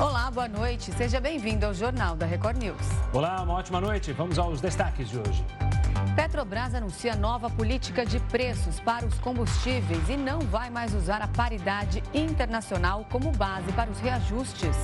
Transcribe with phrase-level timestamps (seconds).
[0.00, 0.92] Olá, boa noite.
[0.92, 2.86] Seja bem-vindo ao Jornal da Record News.
[3.12, 4.12] Olá, uma ótima noite.
[4.12, 5.44] Vamos aos destaques de hoje.
[6.14, 11.26] Petrobras anuncia nova política de preços para os combustíveis e não vai mais usar a
[11.26, 14.76] paridade internacional como base para os reajustes.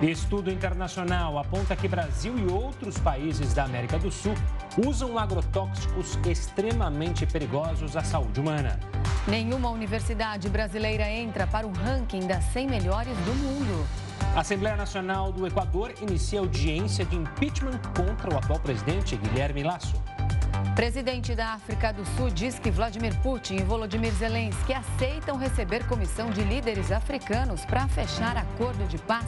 [0.00, 4.34] Estudo internacional aponta que Brasil e outros países da América do Sul
[4.86, 8.80] usam agrotóxicos extremamente perigosos à saúde humana.
[9.28, 14.05] Nenhuma universidade brasileira entra para o ranking das 100 melhores do mundo.
[14.34, 19.94] A Assembleia Nacional do Equador inicia audiência de impeachment contra o atual presidente Guilherme Lasso.
[20.74, 26.30] Presidente da África do Sul diz que Vladimir Putin e Volodymyr Zelensky aceitam receber comissão
[26.30, 29.24] de líderes africanos para fechar acordo de paz.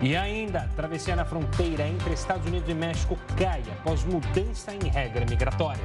[0.00, 5.24] E ainda, travessia na fronteira entre Estados Unidos e México cai após mudança em regra
[5.24, 5.84] migratória.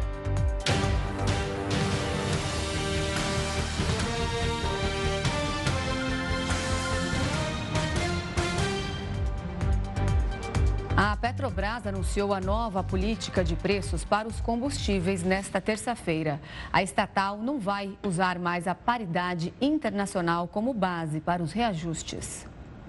[11.01, 16.41] A Petrobras anunciou a nova política de preços para os combustíveis nesta terça-feira.
[16.73, 22.45] A estatal não vai usar mais a paridade internacional como base para os reajustes.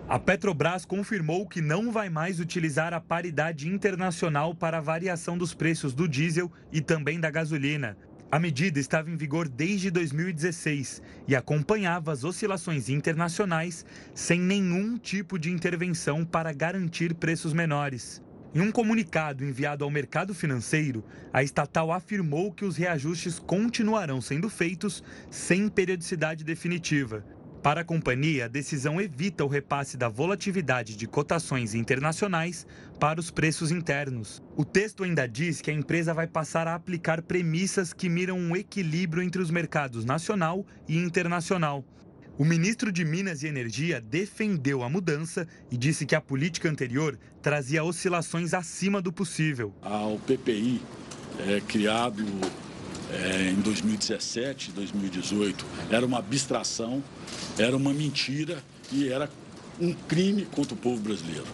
[0.09, 5.55] A Petrobras confirmou que não vai mais utilizar a paridade internacional para a variação dos
[5.55, 7.97] preços do diesel e também da gasolina.
[8.33, 15.37] A medida estava em vigor desde 2016 e acompanhava as oscilações internacionais sem nenhum tipo
[15.37, 18.23] de intervenção para garantir preços menores.
[18.55, 24.49] Em um comunicado enviado ao mercado financeiro, a estatal afirmou que os reajustes continuarão sendo
[24.49, 27.25] feitos sem periodicidade definitiva.
[27.63, 32.67] Para a companhia, a decisão evita o repasse da volatilidade de cotações internacionais
[32.99, 34.43] para os preços internos.
[34.57, 38.57] O texto ainda diz que a empresa vai passar a aplicar premissas que miram um
[38.57, 41.85] equilíbrio entre os mercados nacional e internacional.
[42.39, 47.19] O ministro de Minas e Energia defendeu a mudança e disse que a política anterior
[47.43, 49.75] trazia oscilações acima do possível.
[49.83, 50.81] O PPI
[51.47, 52.25] é criado
[53.13, 57.03] é, em 2017, 2018, era uma abstração,
[57.59, 58.63] era uma mentira
[58.93, 59.31] e era
[59.81, 61.47] um crime contra o povo brasileiro,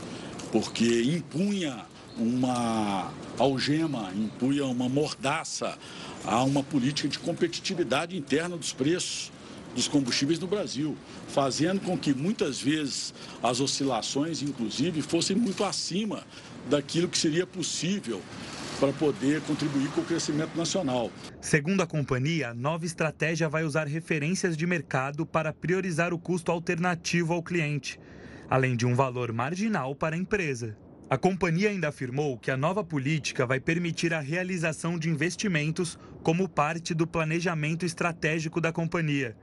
[0.52, 1.86] porque impunha
[2.18, 5.78] uma algema, impunha uma mordaça
[6.24, 9.30] a uma política de competitividade interna dos preços
[9.74, 10.96] dos combustíveis no Brasil,
[11.28, 13.12] fazendo com que muitas vezes
[13.42, 16.24] as oscilações, inclusive, fossem muito acima
[16.70, 18.22] daquilo que seria possível
[18.78, 21.10] para poder contribuir com o crescimento nacional.
[21.40, 26.52] Segundo a companhia, a nova estratégia vai usar referências de mercado para priorizar o custo
[26.52, 27.98] alternativo ao cliente,
[28.48, 30.76] além de um valor marginal para a empresa.
[31.08, 36.48] A companhia ainda afirmou que a nova política vai permitir a realização de investimentos como
[36.48, 39.36] parte do planejamento estratégico da companhia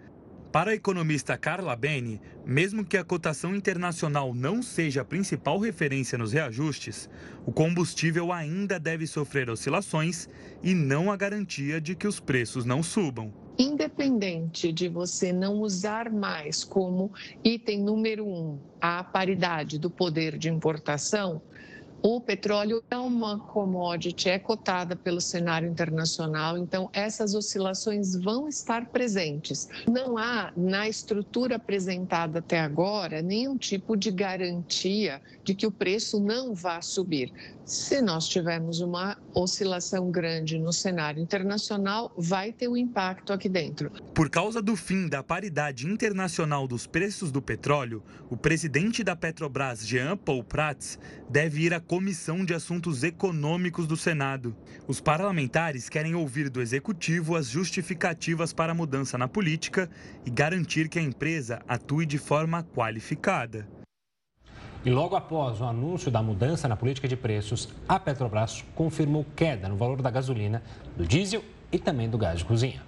[0.53, 6.15] para a economista Carla Beni, mesmo que a cotação internacional não seja a principal referência
[6.15, 7.09] nos reajustes,
[7.43, 10.29] o combustível ainda deve sofrer oscilações
[10.61, 13.33] e não a garantia de que os preços não subam.
[13.57, 17.11] Independente de você não usar mais como
[17.43, 21.41] item número um a paridade do poder de importação,
[22.05, 28.87] o petróleo é uma commodity, é cotada pelo cenário internacional, então essas oscilações vão estar
[28.87, 29.69] presentes.
[29.87, 36.19] Não há, na estrutura apresentada até agora, nenhum tipo de garantia de que o preço
[36.19, 37.31] não vá subir.
[37.65, 43.89] Se nós tivermos uma oscilação grande no cenário internacional, vai ter um impacto aqui dentro.
[44.13, 49.87] Por causa do fim da paridade internacional dos preços do petróleo, o presidente da Petrobras,
[49.87, 50.99] Jean Paul Prats,
[51.29, 54.55] deve ir à Comissão de Assuntos Econômicos do Senado.
[54.87, 59.87] Os parlamentares querem ouvir do executivo as justificativas para a mudança na política
[60.25, 63.67] e garantir que a empresa atue de forma qualificada.
[64.83, 69.69] E logo após o anúncio da mudança na política de preços, a Petrobras confirmou queda
[69.69, 70.63] no valor da gasolina,
[70.97, 72.81] do diesel e também do gás de cozinha.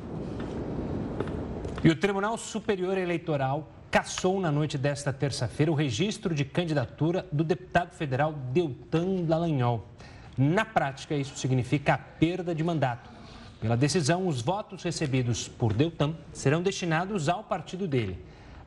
[1.84, 7.44] E o Tribunal Superior Eleitoral cassou na noite desta terça-feira o registro de candidatura do
[7.44, 9.86] deputado federal Deltan Dallagnol.
[10.38, 13.10] Na prática, isso significa a perda de mandato.
[13.60, 18.18] Pela decisão, os votos recebidos por Deltan serão destinados ao partido dele.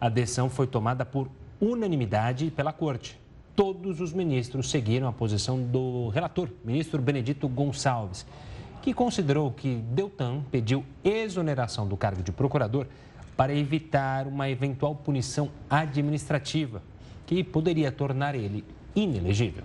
[0.00, 1.28] A decisão foi tomada por
[1.60, 3.18] unanimidade pela Corte.
[3.56, 8.24] Todos os ministros seguiram a posição do relator, ministro Benedito Gonçalves
[8.82, 12.86] que considerou que Deltan pediu exoneração do cargo de procurador
[13.36, 16.82] para evitar uma eventual punição administrativa,
[17.26, 18.64] que poderia tornar ele
[18.96, 19.62] inelegível.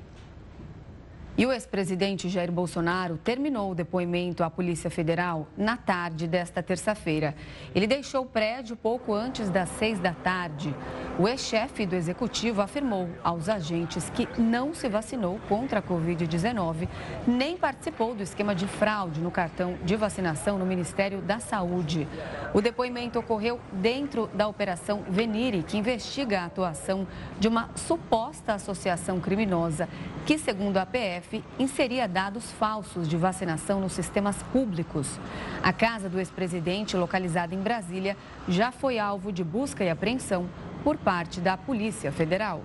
[1.35, 7.33] E o ex-presidente Jair Bolsonaro terminou o depoimento à Polícia Federal na tarde desta terça-feira.
[7.74, 10.75] Ele deixou o prédio pouco antes das seis da tarde.
[11.18, 16.88] O ex-chefe do executivo afirmou aos agentes que não se vacinou contra a Covid-19,
[17.25, 22.07] nem participou do esquema de fraude no cartão de vacinação no Ministério da Saúde.
[22.53, 27.07] O depoimento ocorreu dentro da Operação Venire, que investiga a atuação
[27.39, 29.89] de uma suposta associação criminosa
[30.25, 31.23] que, segundo a PF,
[31.60, 35.20] inseria dados falsos de vacinação nos sistemas públicos.
[35.62, 38.18] A casa do ex-presidente, localizada em Brasília,
[38.48, 40.50] já foi alvo de busca e apreensão
[40.84, 42.62] por parte da Polícia Federal.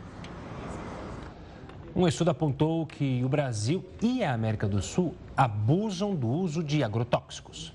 [1.95, 6.85] Um estudo apontou que o Brasil e a América do Sul abusam do uso de
[6.85, 7.73] agrotóxicos.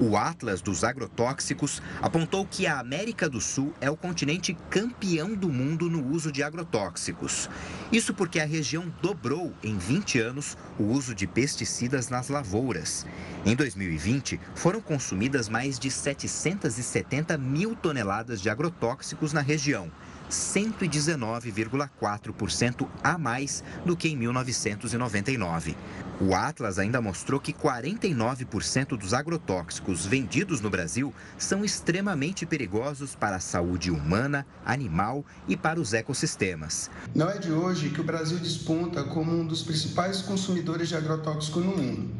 [0.00, 5.48] O Atlas dos Agrotóxicos apontou que a América do Sul é o continente campeão do
[5.48, 7.48] mundo no uso de agrotóxicos.
[7.92, 13.06] Isso porque a região dobrou em 20 anos o uso de pesticidas nas lavouras.
[13.44, 19.90] Em 2020, foram consumidas mais de 770 mil toneladas de agrotóxicos na região
[20.32, 25.76] 119,4% a mais do que em 1999.
[26.20, 33.36] O Atlas ainda mostrou que 49% dos agrotóxicos vendidos no Brasil são extremamente perigosos para
[33.36, 36.90] a saúde humana, animal e para os ecossistemas.
[37.14, 41.60] Não é de hoje que o Brasil desponta como um dos principais consumidores de agrotóxico
[41.60, 42.10] no mundo.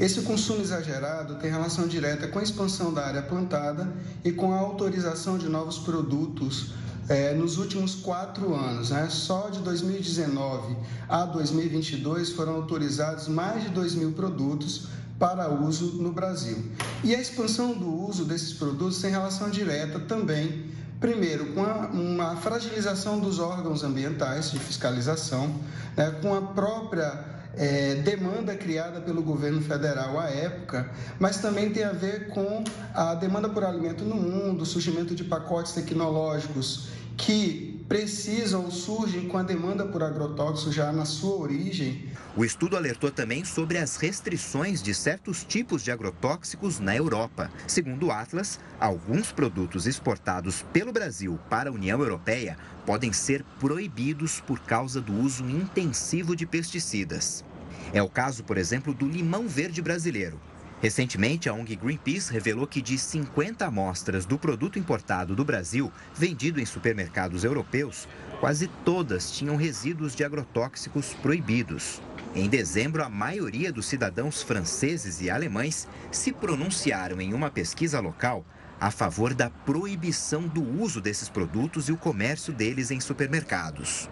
[0.00, 3.86] Esse consumo exagerado tem relação direta com a expansão da área plantada
[4.24, 6.72] e com a autorização de novos produtos
[7.10, 8.90] é, nos últimos quatro anos.
[8.90, 9.08] Né?
[9.10, 10.76] Só de 2019
[11.08, 14.86] a 2022 foram autorizados mais de 2 mil produtos
[15.18, 16.56] para uso no Brasil.
[17.02, 20.70] E a expansão do uso desses produtos tem relação direta também,
[21.00, 25.54] primeiro, com a, uma fragilização dos órgãos ambientais de fiscalização,
[25.96, 26.16] né?
[26.22, 31.92] com a própria é, demanda criada pelo governo federal à época, mas também tem a
[31.92, 32.62] ver com
[32.94, 39.36] a demanda por alimento no mundo, o surgimento de pacotes tecnológicos que precisam surgem com
[39.36, 42.08] a demanda por agrotóxicos já na sua origem.
[42.36, 47.50] O estudo alertou também sobre as restrições de certos tipos de agrotóxicos na Europa.
[47.66, 52.56] Segundo o Atlas, alguns produtos exportados pelo Brasil para a União Europeia
[52.86, 57.44] podem ser proibidos por causa do uso intensivo de pesticidas.
[57.92, 60.40] É o caso, por exemplo, do limão verde brasileiro,
[60.80, 66.58] Recentemente, a ONG Greenpeace revelou que de 50 amostras do produto importado do Brasil, vendido
[66.58, 68.08] em supermercados europeus,
[68.40, 72.00] quase todas tinham resíduos de agrotóxicos proibidos.
[72.34, 78.46] Em dezembro, a maioria dos cidadãos franceses e alemães se pronunciaram em uma pesquisa local
[78.80, 84.08] a favor da proibição do uso desses produtos e o comércio deles em supermercados.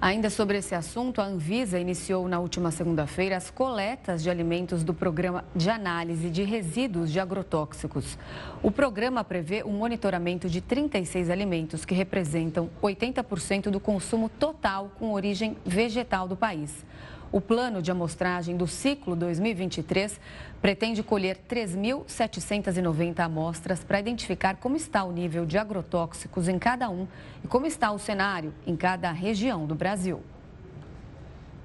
[0.00, 4.94] Ainda sobre esse assunto, a Anvisa iniciou na última segunda-feira as coletas de alimentos do
[4.94, 8.16] Programa de Análise de Resíduos de Agrotóxicos.
[8.62, 14.92] O programa prevê o um monitoramento de 36 alimentos que representam 80% do consumo total
[15.00, 16.86] com origem vegetal do país.
[17.30, 20.18] O plano de amostragem do ciclo 2023
[20.62, 27.06] pretende colher 3.790 amostras para identificar como está o nível de agrotóxicos em cada um
[27.44, 30.22] e como está o cenário em cada região do Brasil.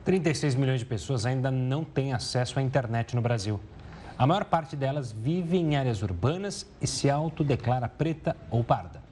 [0.04, 3.58] 36 milhões de pessoas ainda não têm acesso à internet no Brasil.
[4.18, 9.03] A maior parte delas vive em áreas urbanas e se autodeclara preta ou parda.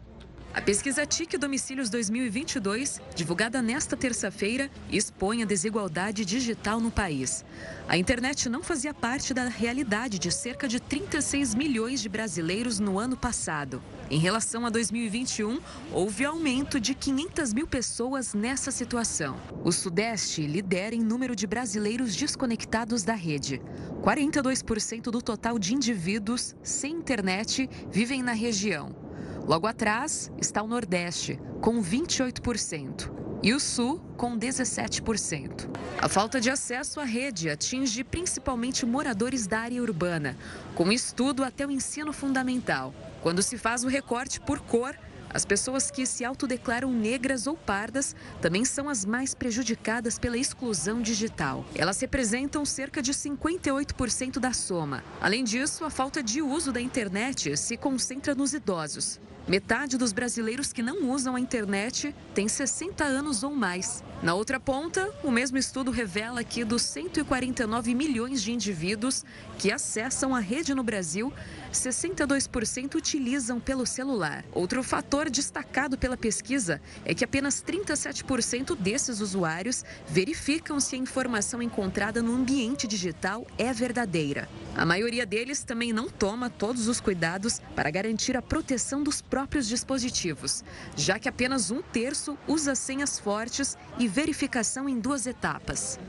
[0.53, 7.45] A pesquisa TIC Domicílios 2022, divulgada nesta terça-feira, expõe a desigualdade digital no país.
[7.87, 12.99] A internet não fazia parte da realidade de cerca de 36 milhões de brasileiros no
[12.99, 13.81] ano passado.
[14.09, 19.37] Em relação a 2021, houve aumento de 500 mil pessoas nessa situação.
[19.63, 23.61] O Sudeste lidera em número de brasileiros desconectados da rede.
[24.01, 29.00] 42% do total de indivíduos sem internet vivem na região.
[29.47, 33.11] Logo atrás está o Nordeste, com 28%,
[33.43, 35.67] e o Sul, com 17%.
[35.99, 40.37] A falta de acesso à rede atinge principalmente moradores da área urbana,
[40.75, 42.93] com estudo até o ensino fundamental.
[43.21, 44.95] Quando se faz o recorte por cor,
[45.33, 51.01] as pessoas que se autodeclaram negras ou pardas também são as mais prejudicadas pela exclusão
[51.01, 51.65] digital.
[51.75, 55.03] Elas representam cerca de 58% da soma.
[55.19, 59.19] Além disso, a falta de uso da internet se concentra nos idosos.
[59.47, 64.03] Metade dos brasileiros que não usam a internet tem 60 anos ou mais.
[64.21, 69.25] Na outra ponta, o mesmo estudo revela que dos 149 milhões de indivíduos
[69.57, 71.33] que acessam a rede no Brasil,
[71.71, 74.43] 62% utilizam pelo celular.
[74.51, 81.61] Outro fator destacado pela pesquisa é que apenas 37% desses usuários verificam se a informação
[81.61, 84.49] encontrada no ambiente digital é verdadeira.
[84.75, 89.67] A maioria deles também não toma todos os cuidados para garantir a proteção dos próprios
[89.67, 90.63] dispositivos,
[90.95, 95.99] já que apenas um terço usa senhas fortes e verificação em duas etapas.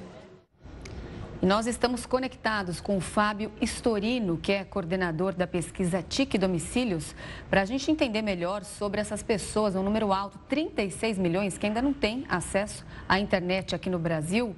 [1.42, 7.16] E nós estamos conectados com o Fábio Storino, que é coordenador da pesquisa TIC Domicílios,
[7.50, 11.82] para a gente entender melhor sobre essas pessoas, um número alto, 36 milhões, que ainda
[11.82, 14.54] não têm acesso à internet aqui no Brasil.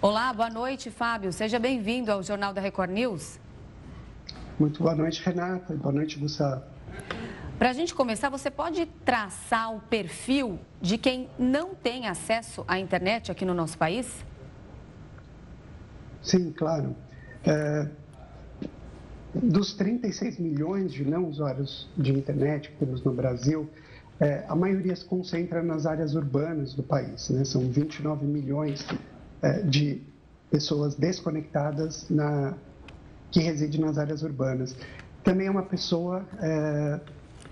[0.00, 1.32] Olá, boa noite, Fábio.
[1.32, 3.40] Seja bem-vindo ao Jornal da Record News.
[4.56, 5.74] Muito boa noite, Renata.
[5.74, 6.62] Boa noite, Gustavo.
[7.58, 12.78] Para a gente começar, você pode traçar o perfil de quem não tem acesso à
[12.78, 14.24] internet aqui no nosso país?
[16.24, 16.96] Sim, claro.
[17.46, 17.86] É,
[19.34, 23.68] dos 36 milhões de não usuários de internet que temos no Brasil,
[24.18, 27.28] é, a maioria se concentra nas áreas urbanas do país.
[27.28, 27.44] Né?
[27.44, 28.86] São 29 milhões
[29.42, 30.00] é, de
[30.50, 32.54] pessoas desconectadas na,
[33.30, 34.74] que residem nas áreas urbanas.
[35.22, 37.00] Também é uma pessoa é,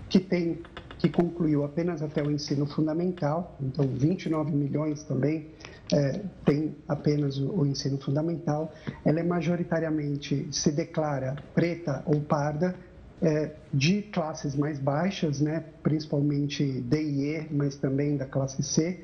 [0.09, 0.61] que tem
[0.99, 5.49] que concluiu apenas até o ensino fundamental, então 29 milhões também
[5.91, 8.73] é, tem apenas o, o, ensino fundamental,
[9.03, 12.75] ela é majoritariamente se declara preta ou parda,
[13.21, 18.99] é, de classes mais baixas, né, principalmente D e E, mas também da classe C.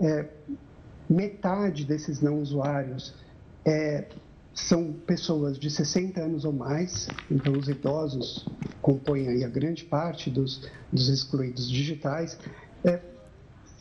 [0.00, 0.26] É,
[1.08, 3.14] metade desses não usuários
[3.64, 4.06] é,
[4.54, 8.46] são pessoas de 60 anos ou mais, então os idosos
[8.82, 12.38] compõem a grande parte dos, dos excluídos digitais.
[12.84, 13.00] É,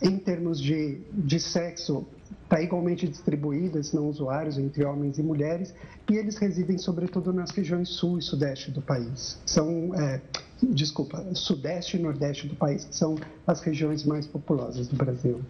[0.02, 2.08] em termos de, de sexo,
[2.52, 5.74] está igualmente distribuído esses não usuários entre homens e mulheres
[6.10, 9.40] e eles residem sobretudo nas regiões sul e sudeste do país.
[9.46, 10.20] São, é,
[10.62, 13.16] desculpa, sudeste e nordeste do país, que são
[13.48, 15.42] as regiões mais populosas do Brasil.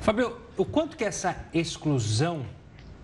[0.00, 2.44] Fabio, o quanto que essa exclusão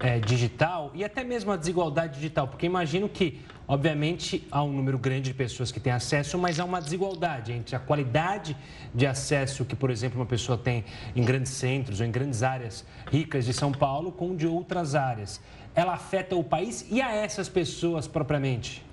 [0.03, 4.99] é, digital e até mesmo a desigualdade digital, porque imagino que, obviamente, há um número
[4.99, 8.57] grande de pessoas que têm acesso, mas há uma desigualdade entre a qualidade
[8.93, 12.85] de acesso que, por exemplo, uma pessoa tem em grandes centros ou em grandes áreas
[13.11, 15.41] ricas de São Paulo com de outras áreas.
[15.75, 18.85] Ela afeta o país e a essas pessoas propriamente?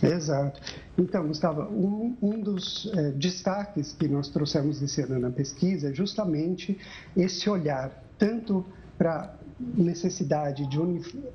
[0.00, 0.60] Exato.
[0.96, 5.94] Então, Gustavo, um, um dos é, destaques que nós trouxemos esse ano na pesquisa é
[5.94, 6.78] justamente
[7.16, 8.64] esse olhar tanto
[8.96, 10.78] para necessidade de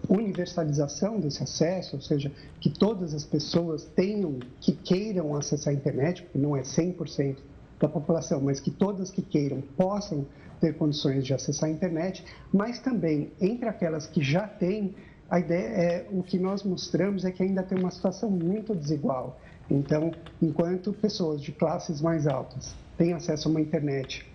[0.07, 6.21] universalização desse acesso, ou seja, que todas as pessoas tenham, que queiram acessar a internet,
[6.23, 7.37] porque não é 100%
[7.79, 10.25] da população, mas que todas que queiram possam
[10.59, 12.23] ter condições de acessar a internet,
[12.53, 14.93] mas também entre aquelas que já têm,
[15.27, 19.39] a ideia é o que nós mostramos é que ainda tem uma situação muito desigual.
[19.69, 20.11] Então,
[20.41, 24.30] enquanto pessoas de classes mais altas têm acesso a uma internet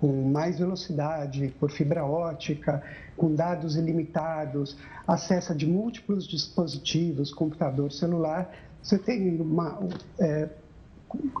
[0.00, 2.82] com mais velocidade, por fibra ótica,
[3.16, 4.76] com dados ilimitados,
[5.06, 8.50] acessa de múltiplos dispositivos, computador, celular,
[8.82, 9.78] você tem uma,
[10.18, 10.48] é,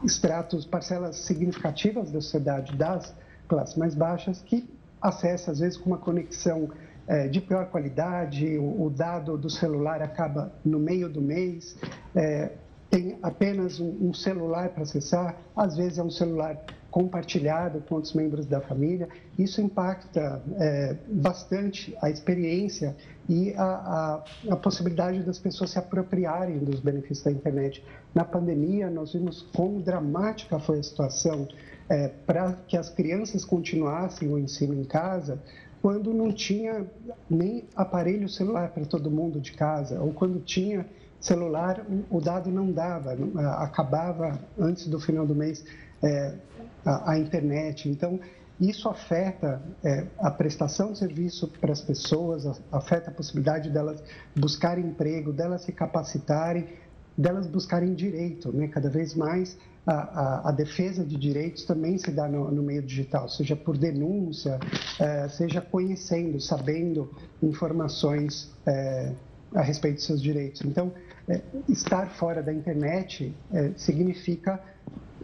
[0.04, 3.14] extratos, parcelas significativas da sociedade das
[3.48, 4.68] classes mais baixas que
[5.00, 6.68] acessa, às vezes, com uma conexão
[7.06, 11.76] é, de pior qualidade, o, o, dado do celular acaba no meio do mês,
[12.14, 12.52] é,
[12.90, 18.12] tem apenas um, um celular para acessar, às vezes é um celular compartilhado com outros
[18.14, 19.08] membros da família.
[19.38, 22.96] Isso impacta é, bastante a experiência
[23.28, 27.84] e a, a, a, possibilidade das pessoas se apropriarem dos benefícios da internet.
[28.14, 31.46] Na pandemia, nós vimos quão dramática foi a situação
[31.88, 35.40] é, para que as crianças continuassem o ensino em casa,
[35.80, 36.86] quando não tinha
[37.28, 40.86] nem aparelho celular para todo mundo de casa, ou quando tinha
[41.20, 43.16] celular, o dado não dava,
[43.58, 45.64] acabava antes do final do mês
[46.02, 46.34] é,
[46.84, 47.88] a, internet.
[47.88, 48.20] Então,
[48.60, 54.02] isso afeta é, a prestação de serviço para as pessoas, afeta a possibilidade delas
[54.36, 56.68] buscarem emprego, delas se capacitarem,
[57.16, 58.52] delas buscarem direito.
[58.52, 58.68] Né?
[58.68, 59.56] Cada vez mais
[59.86, 63.78] a, a, a defesa de direitos também se dá no, no meio digital, seja por
[63.78, 64.58] denúncia,
[64.98, 67.10] é, seja conhecendo, sabendo
[67.42, 69.12] informações é,
[69.54, 70.62] a respeito dos seus direitos.
[70.64, 70.92] Então,
[71.28, 74.60] é, estar fora da internet é, significa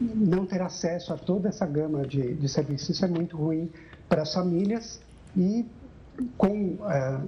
[0.01, 2.91] não ter acesso a toda essa gama de, de serviços.
[2.91, 3.71] Isso é muito ruim
[4.09, 5.01] para as famílias
[5.37, 5.67] e
[6.37, 7.21] com é,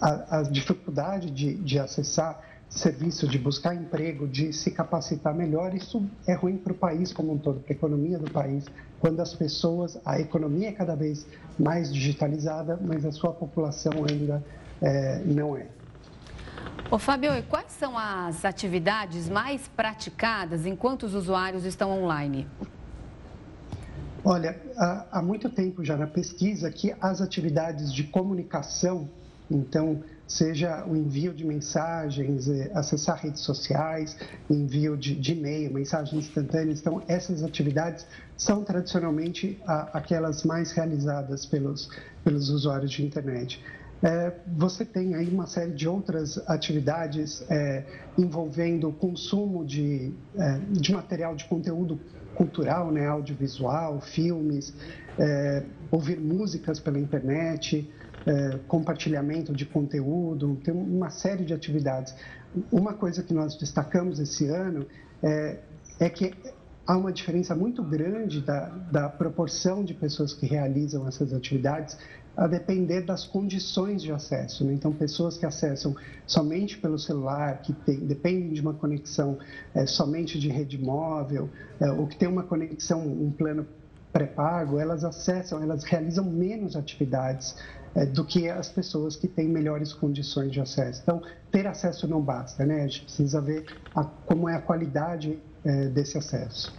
[0.00, 6.04] a, a, dificuldade de, de acessar serviço, de buscar emprego, de se capacitar melhor, isso
[6.26, 8.64] é ruim para o país como um todo, para a economia do país,
[8.98, 11.26] quando as pessoas, a economia é cada vez
[11.58, 14.42] mais digitalizada, mas a sua população ainda
[14.80, 15.66] é, não é.
[16.90, 22.46] Ô Fabio, e quais são as atividades mais praticadas enquanto os usuários estão online?
[24.24, 24.60] Olha,
[25.10, 29.08] há, muito tempo já na pesquisa que as atividades de comunicação,
[29.50, 34.16] então, seja o envio de mensagens, eh, acessar redes sociais,
[34.48, 36.78] envio de, de e-mail, mensagens instantâneas.
[36.78, 41.90] Então, essas atividades são tradicionalmente aquelas mais realizadas pelos,
[42.22, 43.62] pelos usuários de internet.
[44.02, 47.84] É, você tem aí uma série de outras atividades é,
[48.18, 52.00] envolvendo o consumo de, é, de material de conteúdo
[52.34, 54.74] cultural, né, audiovisual, filmes,
[55.18, 57.88] é, ouvir músicas pela internet,
[58.26, 62.14] é, compartilhamento de conteúdo, tem uma série de atividades.
[62.72, 64.86] Uma coisa que nós destacamos esse ano
[65.22, 65.58] é,
[66.00, 66.34] é que
[66.86, 71.96] há uma diferença muito grande da, da proporção de pessoas que realizam essas atividades
[72.36, 74.64] a depender das condições de acesso.
[74.64, 74.72] Né?
[74.72, 75.94] Então, pessoas que acessam
[76.26, 79.38] somente pelo celular, que tem, dependem de uma conexão
[79.74, 83.66] é, somente de rede móvel, é, ou que tem uma conexão, um plano
[84.12, 87.56] pré-pago, elas acessam, elas realizam menos atividades
[87.94, 91.00] é, do que as pessoas que têm melhores condições de acesso.
[91.02, 92.82] Então, ter acesso não basta, né?
[92.82, 96.74] A gente precisa ver a, como é a qualidade é, desse acesso.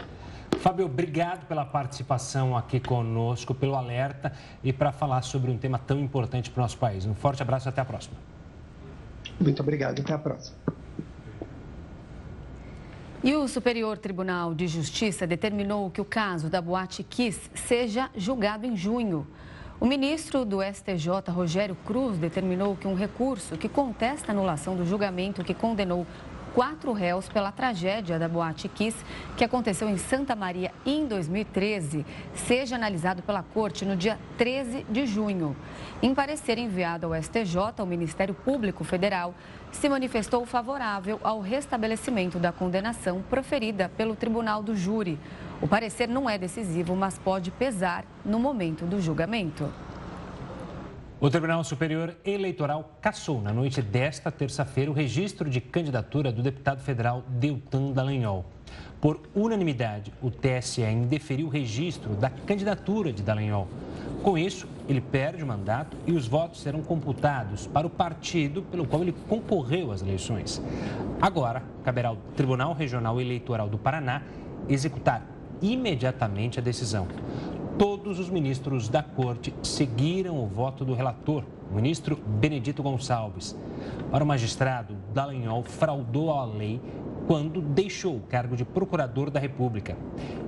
[0.63, 4.31] Fábio, obrigado pela participação aqui conosco, pelo alerta
[4.63, 7.05] e para falar sobre um tema tão importante para o nosso país.
[7.05, 8.15] Um forte abraço e até a próxima.
[9.37, 10.55] Muito obrigado, até a próxima.
[13.21, 18.65] E o Superior Tribunal de Justiça determinou que o caso da Boate Kiss seja julgado
[18.65, 19.27] em junho.
[19.81, 24.85] O ministro do STJ, Rogério Cruz, determinou que um recurso que contesta a anulação do
[24.85, 26.07] julgamento que condenou
[26.53, 28.95] quatro réus pela tragédia da Boate Kiss,
[29.35, 35.05] que aconteceu em Santa Maria em 2013, seja analisado pela Corte no dia 13 de
[35.07, 35.55] junho.
[36.01, 39.33] Em parecer enviado ao STJ, o Ministério Público Federal
[39.71, 45.19] se manifestou favorável ao restabelecimento da condenação proferida pelo Tribunal do Júri.
[45.59, 49.71] O parecer não é decisivo, mas pode pesar no momento do julgamento.
[51.23, 56.81] O Tribunal Superior Eleitoral cassou na noite desta terça-feira o registro de candidatura do deputado
[56.81, 58.43] federal Deltan Dallagnol.
[58.99, 63.69] Por unanimidade, o TSE indeferiu o registro da candidatura de Dallagnol.
[64.21, 68.85] Com isso, ele perde o mandato e os votos serão computados para o partido pelo
[68.85, 70.61] qual ele concorreu às eleições.
[71.21, 74.23] Agora, caberá ao Tribunal Regional Eleitoral do Paraná
[74.67, 75.25] executar
[75.61, 77.07] imediatamente a decisão
[77.77, 83.55] todos os ministros da corte seguiram o voto do relator, o ministro Benedito Gonçalves.
[84.11, 86.79] Para o magistrado, Dallagnol fraudou a lei
[87.25, 89.97] quando deixou o cargo de procurador da República.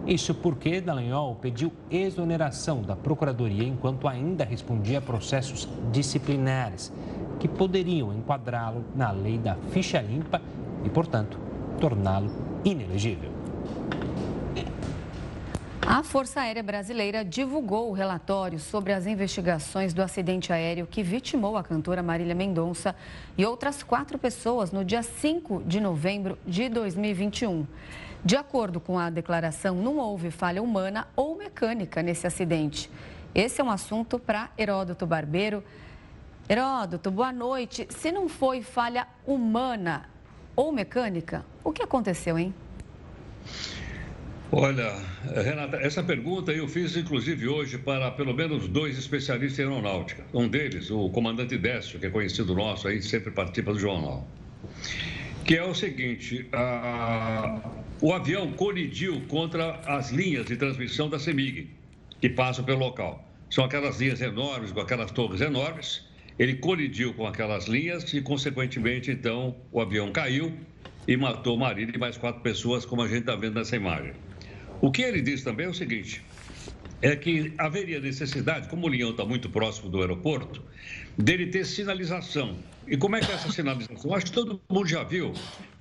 [0.05, 6.91] Isso porque Dallagnol pediu exoneração da procuradoria enquanto ainda respondia a processos disciplinares
[7.39, 10.41] que poderiam enquadrá-lo na lei da ficha limpa
[10.83, 11.39] e, portanto,
[11.79, 12.29] torná-lo
[12.63, 13.31] inelegível.
[15.87, 21.55] A Força Aérea Brasileira divulgou o relatório sobre as investigações do acidente aéreo que vitimou
[21.55, 22.95] a cantora Marília Mendonça
[23.37, 27.67] e outras quatro pessoas no dia 5 de novembro de 2021.
[28.23, 32.89] De acordo com a declaração, não houve falha humana ou mecânica nesse acidente.
[33.35, 35.63] Esse é um assunto para Heródoto Barbeiro.
[36.49, 37.87] Heródoto, boa noite.
[37.91, 40.09] Se não foi falha humana
[40.55, 42.55] ou mecânica, o que aconteceu, hein?
[44.51, 44.93] Olha,
[45.43, 50.23] Renata, essa pergunta eu fiz inclusive hoje para pelo menos dois especialistas em aeronáutica.
[50.33, 54.27] Um deles, o comandante Décio, que é conhecido nosso aí, sempre participa do jornal.
[55.43, 57.59] Que é o seguinte: a,
[57.99, 61.69] o avião colidiu contra as linhas de transmissão da CEMIG,
[62.21, 63.27] que passam pelo local.
[63.49, 66.03] São aquelas linhas enormes, com aquelas torres enormes.
[66.37, 70.53] Ele colidiu com aquelas linhas e, consequentemente, então, o avião caiu
[71.07, 74.13] e matou o marido e mais quatro pessoas, como a gente está vendo nessa imagem.
[74.81, 76.23] O que ele diz também é o seguinte:
[77.01, 80.61] é que haveria necessidade, como o Leão está muito próximo do aeroporto,
[81.17, 82.57] dele ter sinalização.
[82.87, 84.13] E como é que é essa sinalização?
[84.13, 85.33] Acho que todo mundo já viu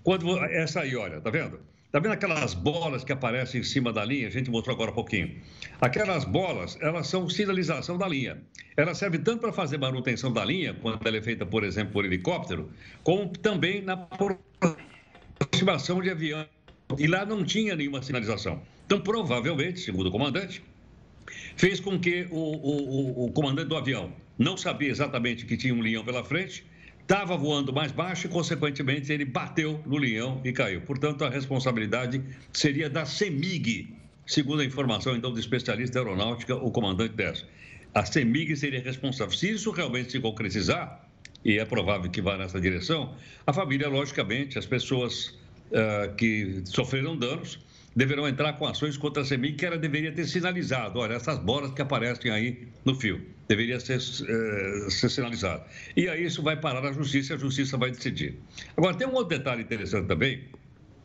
[0.03, 1.61] quando essa aí, olha, tá vendo?
[1.91, 4.27] Tá vendo aquelas bolas que aparecem em cima da linha?
[4.27, 5.41] A gente mostrou agora há pouquinho.
[5.81, 8.43] Aquelas bolas, elas são sinalização da linha.
[8.77, 12.05] Ela serve tanto para fazer manutenção da linha, quando ela é feita, por exemplo, por
[12.05, 12.69] helicóptero,
[13.05, 14.09] como também na
[15.39, 16.45] aproximação de avião.
[16.99, 18.61] E lá não tinha nenhuma sinalização.
[18.87, 20.63] Então, provavelmente, segundo o comandante,
[21.57, 25.81] fez com que o, o, o, comandante do avião não sabia exatamente que tinha um
[25.81, 26.65] leão pela frente,
[27.01, 30.81] estava voando mais baixo e, consequentemente, ele bateu no leão e caiu.
[30.83, 33.95] Portanto, a responsabilidade seria da CEMIG,
[34.27, 37.47] segundo a informação, então, do especialista aeronáutica, o comandante dessa.
[37.95, 39.37] A CEMIG seria responsável.
[39.37, 41.09] Se isso realmente se concretizar,
[41.45, 43.15] e é provável que vá nessa direção,
[43.47, 45.39] a família, logicamente, as pessoas
[45.71, 47.59] uh, que sofreram danos,
[47.95, 50.99] deverão entrar com ações contra a CEMIG, que ela deveria ter sinalizado.
[50.99, 55.63] Olha, essas bolas que aparecem aí no fio, deveria ser, é, ser sinalizado.
[55.97, 58.39] E aí isso vai parar na justiça e a justiça vai decidir.
[58.77, 60.45] Agora, tem um outro detalhe interessante também.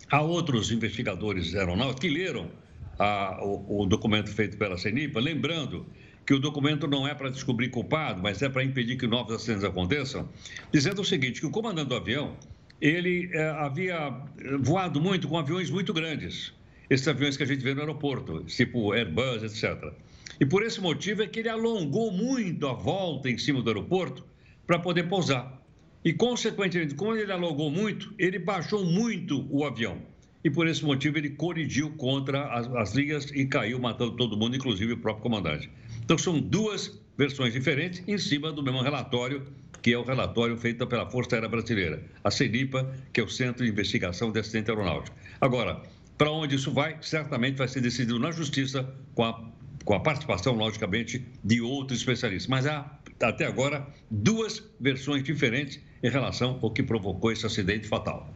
[0.10, 2.50] Há outros investigadores aeronáuticos que leram
[2.98, 5.86] a, o, o documento feito pela CENIPA, lembrando
[6.26, 9.64] que o documento não é para descobrir culpado, mas é para impedir que novos acidentes
[9.64, 10.30] aconteçam,
[10.72, 12.36] dizendo o seguinte, que o comandante do avião,
[12.80, 14.16] ele é, havia
[14.60, 16.54] voado muito com aviões muito grandes,
[16.90, 19.94] esses aviões que a gente vê no aeroporto, tipo Airbus, etc.
[20.40, 24.26] E por esse motivo é que ele alongou muito a volta em cima do aeroporto
[24.66, 25.60] para poder pousar.
[26.04, 30.02] E, consequentemente, como ele alongou muito, ele baixou muito o avião.
[30.44, 34.56] E por esse motivo ele colidiu contra as, as linhas e caiu, matando todo mundo,
[34.56, 35.70] inclusive o próprio comandante.
[36.02, 39.46] Então são duas versões diferentes em cima do mesmo relatório,
[39.82, 43.66] que é o relatório feito pela Força Aérea Brasileira, a CENIPA, que é o Centro
[43.66, 45.16] de Investigação de Acidente Aeronáutico.
[45.42, 45.82] Agora,
[46.20, 49.42] para onde isso vai, certamente vai ser decidido na Justiça, com a,
[49.86, 52.46] com a participação, logicamente, de outros especialistas.
[52.46, 58.30] Mas há, até agora, duas versões diferentes em relação ao que provocou esse acidente fatal.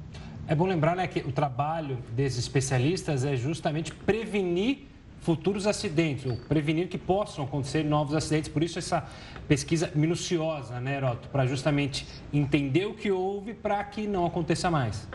[0.48, 4.88] É bom lembrar né, que o trabalho desses especialistas é justamente prevenir
[5.24, 8.50] futuros acidentes, ou prevenir que possam acontecer novos acidentes.
[8.50, 9.08] Por isso, essa
[9.48, 11.30] pesquisa minuciosa, né, Heroto?
[11.30, 15.08] Para justamente entender o que houve para que não aconteça mais.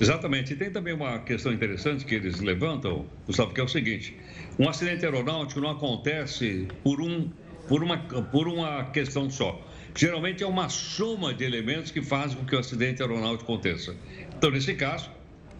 [0.00, 0.52] Exatamente.
[0.52, 4.16] E tem também uma questão interessante que eles levantam, Gustavo, que é o seguinte:
[4.58, 7.28] um acidente aeronáutico não acontece por, um,
[7.68, 9.60] por, uma, por uma questão só.
[9.94, 13.96] Geralmente é uma soma de elementos que fazem com que o acidente aeronáutico aconteça.
[14.36, 15.10] Então, nesse caso,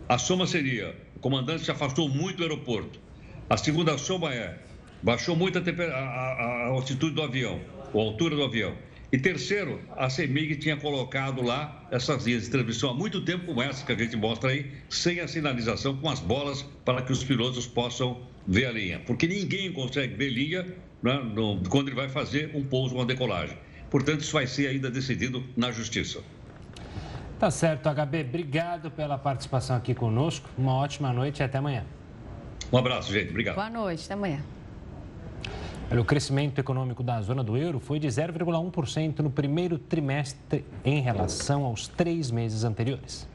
[0.08, 3.09] a soma seria: o comandante se afastou muito do aeroporto.
[3.50, 4.56] A segunda soma é:
[5.02, 7.60] baixou muito a, a, a altitude do avião,
[7.92, 8.76] ou a altura do avião.
[9.12, 13.60] E terceiro, a CEMIG tinha colocado lá essas linhas de transmissão há muito tempo, como
[13.60, 17.24] essa que a gente mostra aí, sem a sinalização, com as bolas, para que os
[17.24, 19.00] pilotos possam ver a linha.
[19.04, 20.64] Porque ninguém consegue ver linha
[21.02, 23.58] né, no, quando ele vai fazer um pouso ou uma decolagem.
[23.90, 26.20] Portanto, isso vai ser ainda decidido na Justiça.
[27.36, 28.20] Tá certo, HB.
[28.28, 30.48] Obrigado pela participação aqui conosco.
[30.56, 31.84] Uma ótima noite e até amanhã.
[32.72, 33.30] Um abraço, gente.
[33.30, 33.56] Obrigado.
[33.56, 34.04] Boa noite.
[34.04, 34.40] Até amanhã.
[35.90, 41.64] O crescimento econômico da zona do euro foi de 0,1% no primeiro trimestre em relação
[41.64, 43.28] aos três meses anteriores.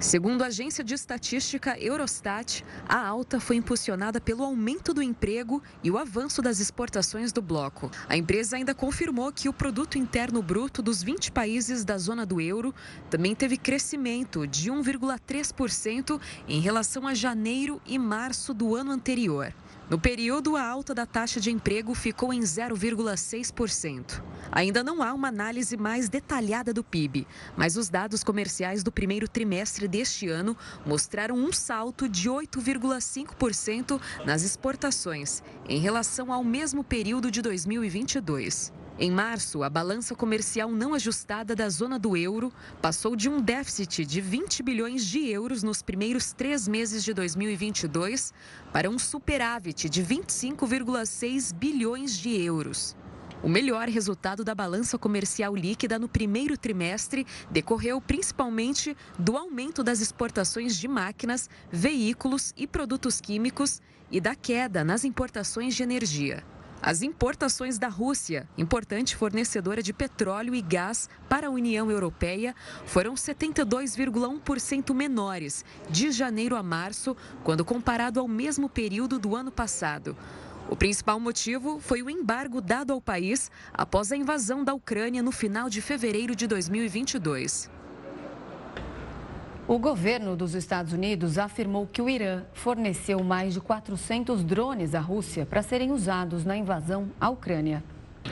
[0.00, 5.90] Segundo a agência de estatística Eurostat, a alta foi impulsionada pelo aumento do emprego e
[5.90, 7.90] o avanço das exportações do bloco.
[8.06, 12.42] A empresa ainda confirmou que o produto interno bruto dos 20 países da zona do
[12.42, 12.74] euro
[13.08, 19.54] também teve crescimento de 1,3% em relação a janeiro e março do ano anterior.
[19.88, 24.20] No período, a alta da taxa de emprego ficou em 0,6%.
[24.50, 27.24] Ainda não há uma análise mais detalhada do PIB,
[27.56, 34.42] mas os dados comerciais do primeiro trimestre deste ano mostraram um salto de 8,5% nas
[34.42, 38.72] exportações em relação ao mesmo período de 2022.
[38.98, 44.06] Em março, a balança comercial não ajustada da zona do euro passou de um déficit
[44.06, 48.32] de 20 bilhões de euros nos primeiros três meses de 2022
[48.72, 52.96] para um superávit de 25,6 bilhões de euros.
[53.42, 60.00] O melhor resultado da balança comercial líquida no primeiro trimestre decorreu principalmente do aumento das
[60.00, 66.42] exportações de máquinas, veículos e produtos químicos e da queda nas importações de energia.
[66.82, 73.14] As importações da Rússia, importante fornecedora de petróleo e gás para a União Europeia, foram
[73.14, 80.16] 72,1% menores de janeiro a março, quando comparado ao mesmo período do ano passado.
[80.68, 85.30] O principal motivo foi o embargo dado ao país após a invasão da Ucrânia no
[85.30, 87.75] final de fevereiro de 2022.
[89.68, 95.00] O governo dos Estados Unidos afirmou que o Irã forneceu mais de 400 drones à
[95.00, 97.82] Rússia para serem usados na invasão à Ucrânia.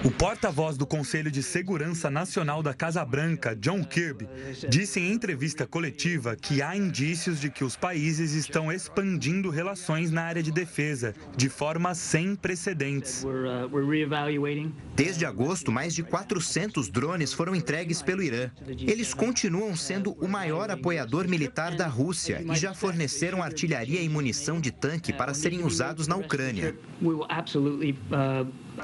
[0.02, 4.28] O porta-voz do Conselho de Segurança Nacional da Casa Branca, John Kirby,
[4.68, 10.22] disse em entrevista coletiva que há indícios de que os países estão expandindo relações na
[10.22, 13.24] área de defesa de forma sem precedentes.
[14.94, 18.50] Desde agosto, mais de 400 drones foram entregues pelo Irã.
[18.66, 24.60] Eles continuam sendo o maior apoiador militar da Rússia e já forneceram artilharia e munição
[24.60, 26.74] de tanque para serem usados na Ucrânia.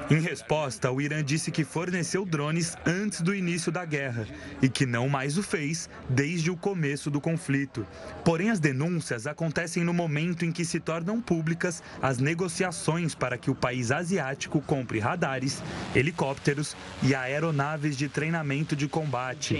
[0.09, 4.25] Em resposta, o Irã disse que forneceu drones antes do início da guerra
[4.61, 7.85] e que não mais o fez desde o começo do conflito.
[8.23, 13.51] Porém, as denúncias acontecem no momento em que se tornam públicas as negociações para que
[13.51, 15.61] o país asiático compre radares,
[15.95, 19.55] helicópteros e aeronaves de treinamento de combate.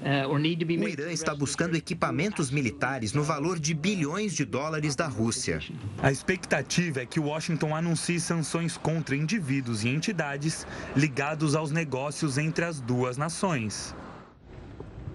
[0.00, 5.60] Uh, o Irã está buscando equipamentos militares no valor de bilhões de dólares da Rússia.
[6.02, 12.64] A expectativa é que Washington anuncie sanções contra indivíduos e entidades ligados aos negócios entre
[12.64, 13.94] as duas nações.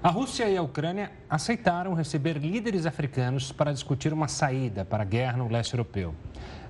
[0.03, 5.05] A Rússia e a Ucrânia aceitaram receber líderes africanos para discutir uma saída para a
[5.05, 6.13] guerra no leste europeu.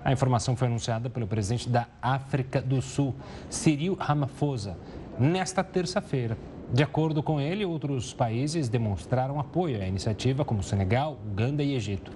[0.06, 3.14] A informação foi anunciada pelo presidente da África do Sul,
[3.50, 4.78] Cyril Ramaphosa,
[5.20, 6.38] nesta terça-feira.
[6.74, 12.12] De acordo com ele, outros países demonstraram apoio à iniciativa, como Senegal, Uganda e Egito.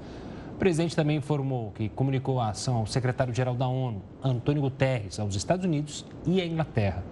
[0.54, 5.36] O presidente também informou que comunicou a ação ao secretário-geral da ONU, Antônio Guterres, aos
[5.36, 7.04] Estados Unidos e à Inglaterra.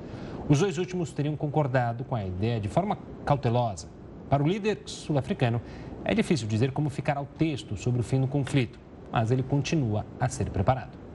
[0.50, 3.88] Os dois últimos teriam concordado com a ideia de forma cautelosa.
[4.30, 5.62] Para o líder sul-africano,
[6.04, 8.80] é difícil dizer como ficará o texto sobre o fim do conflito,
[9.12, 11.07] mas ele continua a ser preparado.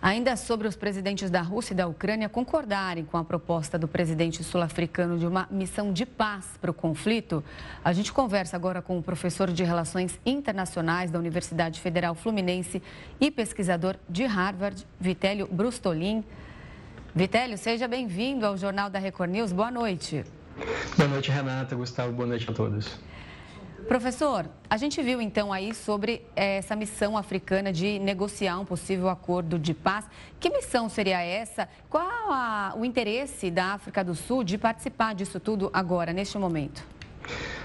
[0.00, 4.44] Ainda sobre os presidentes da Rússia e da Ucrânia concordarem com a proposta do presidente
[4.44, 7.42] sul-africano de uma missão de paz para o conflito,
[7.84, 12.80] a gente conversa agora com o professor de Relações Internacionais da Universidade Federal Fluminense
[13.20, 16.22] e pesquisador de Harvard, Vitélio Brustolin.
[17.12, 19.50] Vitélio, seja bem-vindo ao Jornal da Record News.
[19.50, 20.24] Boa noite.
[20.96, 22.12] Boa noite, Renata, Gustavo.
[22.12, 23.00] Boa noite a todos.
[23.88, 29.08] Professor, a gente viu então aí sobre eh, essa missão africana de negociar um possível
[29.08, 30.04] acordo de paz.
[30.38, 31.66] Que missão seria essa?
[31.88, 36.84] Qual a, o interesse da África do Sul de participar disso tudo agora, neste momento?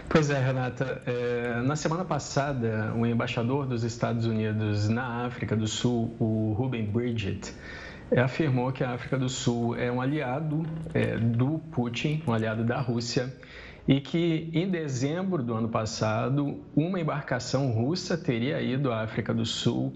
[0.07, 1.03] Pois é, Renata.
[1.05, 6.85] É, na semana passada, o embaixador dos Estados Unidos na África do Sul, o Ruben
[6.85, 7.53] Bridget,
[8.15, 12.79] afirmou que a África do Sul é um aliado é, do Putin, um aliado da
[12.79, 13.29] Rússia
[13.87, 19.45] e que em dezembro do ano passado uma embarcação russa teria ido à África do
[19.45, 19.93] Sul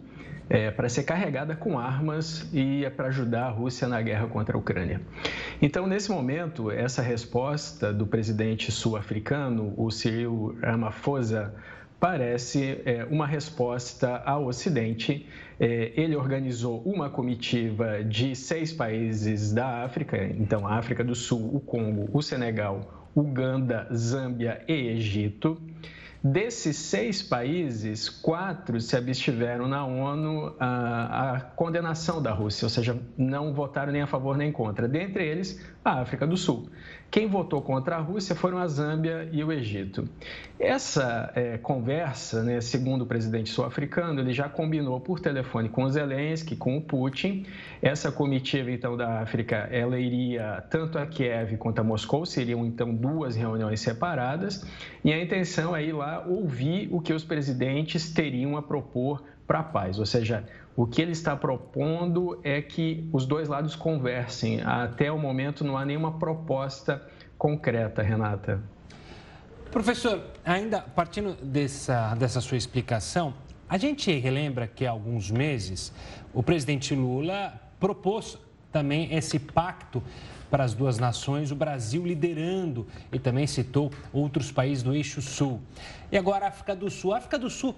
[0.49, 4.55] é, para ser carregada com armas e é para ajudar a Rússia na guerra contra
[4.55, 5.01] a Ucrânia.
[5.61, 11.53] Então, nesse momento, essa resposta do presidente sul-africano, o Cyril Ramaphosa,
[11.99, 15.27] parece é, uma resposta ao Ocidente.
[15.59, 21.49] É, ele organizou uma comitiva de seis países da África, então a África do Sul,
[21.55, 25.59] o Congo, o Senegal, Uganda, Zâmbia e Egito.
[26.23, 32.99] Desses seis países, quatro se abstiveram na ONU a, a, condenação da Rússia, ou seja,
[33.17, 34.87] não votaram nem a favor nem contra.
[34.87, 36.69] Dentre eles, a África do Sul.
[37.09, 40.07] Quem votou contra a Rússia foram a Zâmbia e o Egito.
[40.59, 46.55] Essa é, conversa, né, segundo o presidente sul-africano, ele já combinou por telefone com Zelensky,
[46.55, 47.45] com o Putin.
[47.81, 52.93] Essa comitiva, então, da África, ela iria tanto a Kiev quanto a Moscou, seriam, então,
[52.93, 54.65] duas reuniões separadas.
[55.03, 59.59] E a intenção é ir lá ouvir o que os presidentes teriam a propor para
[59.59, 60.43] a paz, ou seja,
[60.77, 64.61] o que ele está propondo é que os dois lados conversem.
[64.61, 67.01] Até o momento não há nenhuma proposta
[67.35, 68.61] concreta, Renata.
[69.71, 73.33] Professor, ainda partindo dessa, dessa sua explicação,
[73.67, 75.91] a gente relembra que há alguns meses
[76.31, 78.37] o presidente Lula propôs
[78.71, 80.03] também esse pacto
[80.47, 85.59] para as duas nações, o Brasil liderando e também citou outros países do eixo sul.
[86.11, 87.15] E agora a África do Sul.
[87.15, 87.75] A África do Sul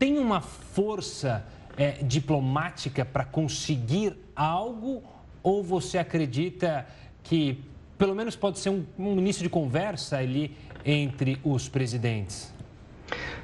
[0.00, 5.02] tem uma força é, diplomática para conseguir algo
[5.42, 6.86] ou você acredita
[7.22, 7.62] que
[7.98, 12.52] pelo menos pode ser um, um início de conversa ali entre os presidentes?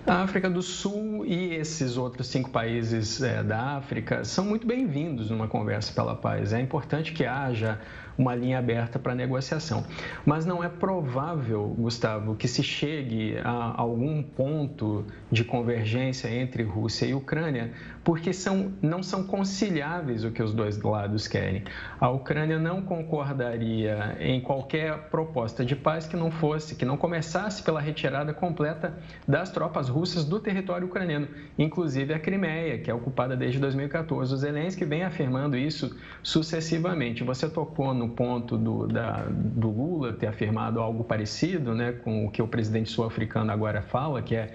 [0.06, 5.30] A África do Sul e esses outros cinco países é, da África são muito bem-vindos
[5.30, 6.54] numa conversa pela paz.
[6.54, 7.78] É importante que haja
[8.16, 9.84] uma linha aberta para negociação.
[10.24, 17.06] Mas não é provável, Gustavo, que se chegue a algum ponto de convergência entre Rússia
[17.06, 17.72] e Ucrânia,
[18.10, 21.62] porque são, não são conciliáveis o que os dois lados querem.
[22.00, 27.62] A Ucrânia não concordaria em qualquer proposta de paz que não fosse, que não começasse
[27.62, 33.36] pela retirada completa das tropas russas do território ucraniano, inclusive a Crimeia, que é ocupada
[33.36, 34.34] desde 2014.
[34.34, 37.22] O Zelensky vem afirmando isso sucessivamente.
[37.22, 42.30] Você tocou no ponto do, da, do Lula ter afirmado algo parecido né, com o
[42.32, 44.52] que o presidente sul-africano agora fala, que é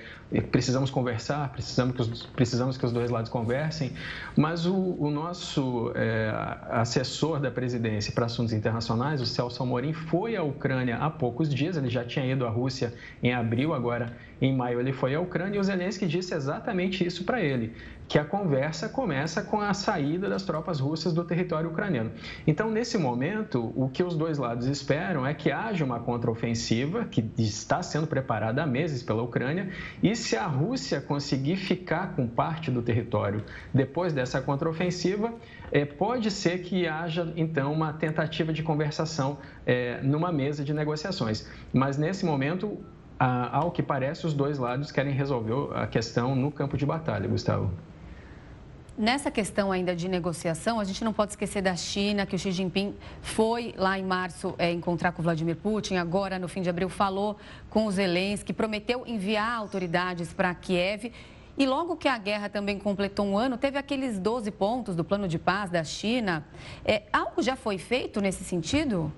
[0.51, 3.44] precisamos conversar, precisamos que os, precisamos que os dois lados conversem,
[4.35, 6.31] mas o, o nosso é,
[6.69, 11.77] assessor da presidência para assuntos internacionais, o Celso Amorim, foi à Ucrânia há poucos dias,
[11.77, 15.57] ele já tinha ido à Rússia em abril, agora em maio ele foi à Ucrânia
[15.57, 17.73] e o Zelensky disse exatamente isso para ele,
[18.07, 22.11] que a conversa começa com a saída das tropas russas do território ucraniano.
[22.45, 27.25] Então, nesse momento, o que os dois lados esperam é que haja uma contraofensiva que
[27.37, 29.69] está sendo preparada há meses pela Ucrânia
[30.03, 33.43] e se a Rússia conseguir ficar com parte do território
[33.73, 35.33] depois dessa contraofensiva,
[35.71, 41.47] é, pode ser que haja então uma tentativa de conversação é, numa mesa de negociações.
[41.73, 42.79] Mas nesse momento,
[43.19, 47.71] ao que parece, os dois lados querem resolver a questão no campo de batalha, Gustavo.
[48.97, 52.49] Nessa questão ainda de negociação, a gente não pode esquecer da China, que o Xi
[52.51, 56.87] Jinping foi lá em março é, encontrar com Vladimir Putin, agora no fim de abril
[56.87, 57.35] falou
[57.69, 61.11] com o Zelensky, prometeu enviar autoridades para Kiev.
[61.57, 65.27] E logo que a guerra também completou um ano, teve aqueles 12 pontos do plano
[65.27, 66.45] de paz da China.
[66.85, 69.11] É, algo já foi feito nesse sentido?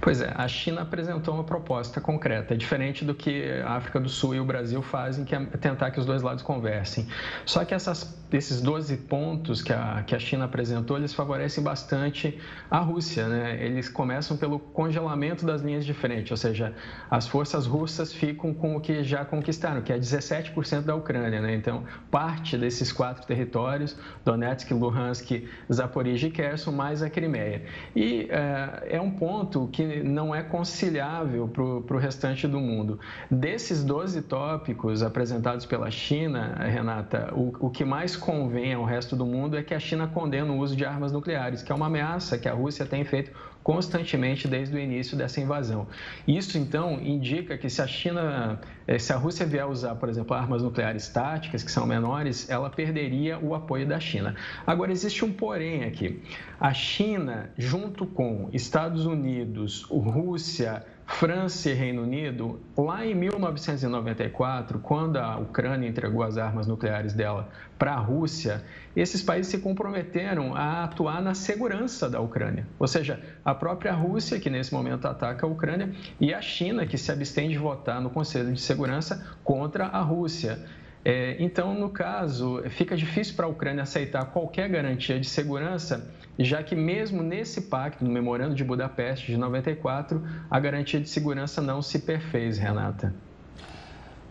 [0.00, 4.34] Pois é, a China apresentou uma proposta concreta, diferente do que a África do Sul
[4.34, 7.06] e o Brasil fazem, que é tentar que os dois lados conversem.
[7.44, 12.38] Só que essas, esses 12 pontos que a, que a China apresentou, eles favorecem bastante
[12.70, 13.26] a Rússia.
[13.26, 13.58] Né?
[13.60, 16.72] Eles começam pelo congelamento das linhas de frente, ou seja,
[17.10, 21.40] as forças russas ficam com o que já conquistaram, que é 17% da Ucrânia.
[21.40, 21.54] Né?
[21.54, 27.64] Então, parte desses quatro territórios, Donetsk, Luhansk, Zaporizhia e Kherson, mais a Crimeia.
[27.96, 33.00] E é, é um ponto ponto que não é conciliável para o restante do mundo.
[33.30, 39.24] Desses 12 tópicos apresentados pela China, Renata, o, o que mais convém ao resto do
[39.24, 42.38] mundo é que a China condena o uso de armas nucleares, que é uma ameaça
[42.38, 43.32] que a Rússia tem feito
[43.68, 45.86] constantemente desde o início dessa invasão.
[46.26, 50.34] Isso, então, indica que se a China, eh, se a Rússia vier usar, por exemplo,
[50.34, 54.34] armas nucleares táticas, que são menores, ela perderia o apoio da China.
[54.66, 56.22] Agora, existe um porém aqui.
[56.58, 65.16] A China, junto com Estados Unidos, Rússia, França e Reino Unido, lá em 1994, quando
[65.16, 68.62] a Ucrânia entregou as armas nucleares dela para a Rússia,
[68.94, 72.66] esses países se comprometeram a atuar na segurança da Ucrânia.
[72.78, 75.90] Ou seja, a própria Rússia, que nesse momento ataca a Ucrânia,
[76.20, 80.64] e a China, que se abstém de votar no Conselho de Segurança contra a Rússia.
[81.04, 86.08] É, então, no caso, fica difícil para a Ucrânia aceitar qualquer garantia de segurança,
[86.44, 91.60] já que mesmo nesse pacto, no Memorando de Budapeste de 94, a garantia de segurança
[91.60, 93.14] não se perfez, Renata.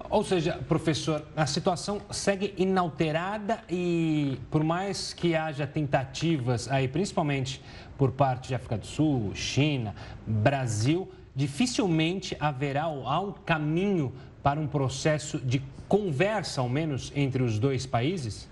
[0.10, 7.62] Ou seja, professor, a situação segue inalterada e por mais que haja tentativas aí, principalmente
[7.98, 9.93] por parte de África do Sul, China,
[10.26, 17.86] Brasil, dificilmente haverá um caminho para um processo de conversa, ao menos, entre os dois
[17.86, 18.48] países?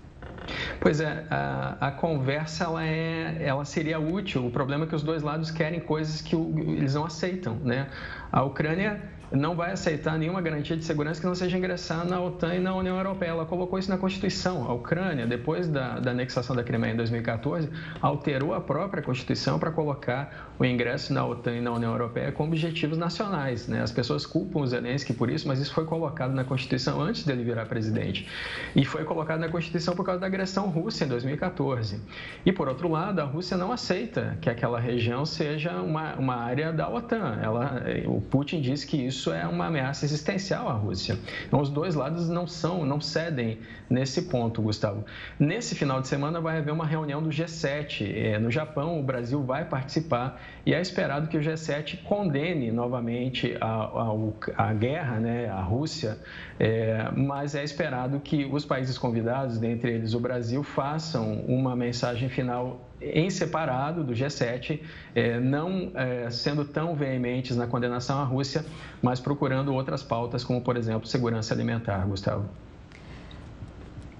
[0.80, 4.46] Pois é, a, a, conversa ela, é, ela seria útil.
[4.46, 7.54] O problema é que os dois lados querem coisas que o, eles não aceitam.
[7.56, 7.88] Né?
[8.30, 9.00] A Ucrânia
[9.32, 12.74] não vai aceitar nenhuma garantia de segurança que não seja ingressar na OTAN e na
[12.74, 13.30] União Europeia.
[13.30, 14.64] Ela colocou isso na Constituição.
[14.68, 17.68] A Ucrânia, depois da, da anexação da Crimeia em 2014,
[18.00, 22.44] alterou a própria Constituição para colocar o ingresso na OTAN e na União Europeia com
[22.44, 23.66] objetivos nacionais.
[23.66, 23.82] Né?
[23.82, 27.42] As pessoas culpam o Zelensky por isso, mas isso foi colocado na Constituição antes dele
[27.42, 28.28] virar presidente.
[28.74, 32.00] E foi colocado na Constituição por causa da agressão russa em 2014.
[32.44, 36.72] E, por outro lado, a Rússia não aceita que aquela região seja uma, uma área
[36.72, 37.38] da OTAN.
[37.42, 41.18] Ela, o Putin disse que isso isso é uma ameaça existencial à Rússia.
[41.46, 43.58] Então, os dois lados não são, não cedem
[43.88, 45.04] nesse ponto, Gustavo.
[45.38, 49.00] Nesse final de semana vai haver uma reunião do G7 é, no Japão.
[49.00, 54.74] O Brasil vai participar e é esperado que o G7 condene novamente a, a, a
[54.74, 56.18] guerra, né, a Rússia,
[56.60, 62.28] é, mas é esperado que os países convidados, dentre eles o Brasil, façam uma mensagem
[62.28, 64.80] final em separado do G7,
[65.14, 68.64] é, não é, sendo tão veementes na condenação à Rússia,
[69.02, 72.48] mas procurando outras pautas, como, por exemplo, segurança alimentar, Gustavo.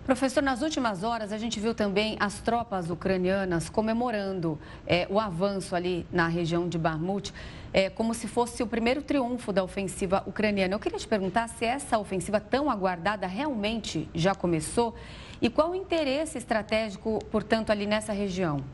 [0.07, 4.57] Professor, nas últimas horas a gente viu também as tropas ucranianas comemorando
[4.87, 7.35] é, o avanço ali na região de Bakhmut,
[7.73, 10.73] é, como se fosse o primeiro triunfo da ofensiva ucraniana.
[10.73, 14.95] Eu queria te perguntar se essa ofensiva tão aguardada realmente já começou
[15.41, 18.65] e qual o interesse estratégico, portanto, ali nessa região?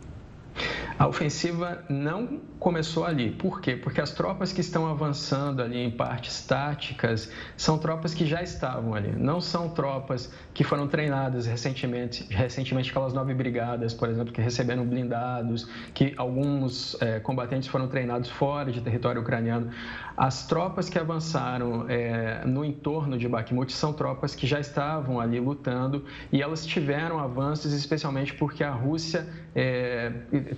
[0.98, 3.30] A ofensiva não começou ali.
[3.30, 3.74] Por quê?
[3.74, 8.94] Porque as tropas que estão avançando ali em partes táticas são tropas que já estavam
[8.94, 9.11] ali.
[9.11, 14.86] Não são tropas que foram treinadas recentemente, recentemente aquelas nove brigadas, por exemplo, que receberam
[14.86, 19.70] blindados, que alguns é, combatentes foram treinados fora de território ucraniano.
[20.16, 25.40] As tropas que avançaram é, no entorno de Bakhmut são tropas que já estavam ali
[25.40, 30.11] lutando e elas tiveram avanços, especialmente porque a Rússia é,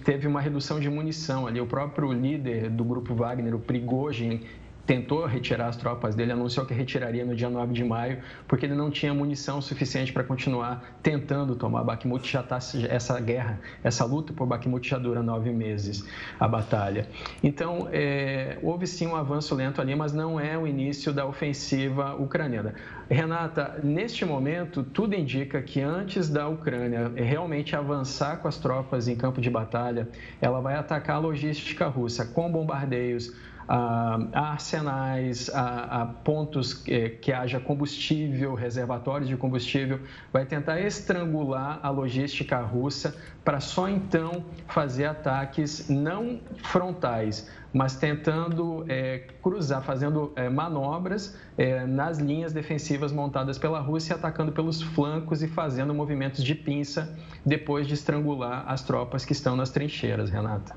[0.05, 1.61] teve uma redução de munição ali.
[1.61, 4.41] O próprio líder do grupo Wagner, o Prigozhin,
[4.87, 8.75] tentou retirar as tropas dele, anunciou que retiraria no dia 9 de maio, porque ele
[8.75, 12.31] não tinha munição suficiente para continuar tentando tomar Bakhmut.
[12.31, 16.05] Já está essa guerra, essa luta por Bakhmut já dura nove meses,
[16.39, 17.09] a batalha.
[17.43, 22.15] Então, é, houve sim um avanço lento ali, mas não é o início da ofensiva
[22.15, 22.75] ucraniana.
[23.09, 29.15] Renata, neste momento, tudo indica que antes da Ucrânia realmente avançar com as tropas em
[29.15, 30.09] campo de batalha,
[30.41, 33.35] ela vai atacar a logística russa com bombardeios,
[33.69, 40.01] a, arsenais, a, a pontos que, que, haja combustível, reservatórios de combustível,
[40.33, 48.85] vai tentar estrangular a logística russa para só então fazer ataques não frontais, mas tentando
[48.89, 55.43] é, cruzar, fazendo é, manobras é, nas linhas defensivas montadas pela Rússia, atacando pelos flancos
[55.43, 60.77] e fazendo movimentos de pinça depois de estrangular as tropas que estão nas trincheiras, Renata.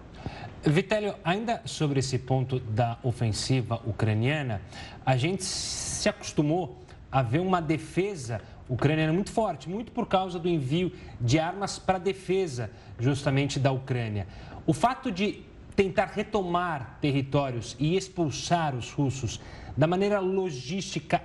[0.65, 4.59] Vitélio, ainda sobre esse ponto da ofensiva ucraniana,
[5.05, 6.79] a gente se acostumou
[7.11, 10.91] a ver uma defesa ucraniana muito forte, muito por causa do envio
[11.21, 14.27] de armas para defesa justamente da Ucrânia.
[14.65, 15.45] O fato de
[15.77, 19.39] tentar retomar territórios e expulsar os russos
[19.77, 21.21] da maneira logística,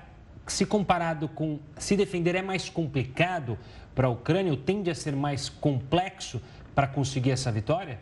[0.47, 3.59] se comparado com se defender, é mais complicado
[3.95, 6.39] para a Ucrânia ou tende a ser mais complexo
[6.75, 7.99] para conseguir essa vitória?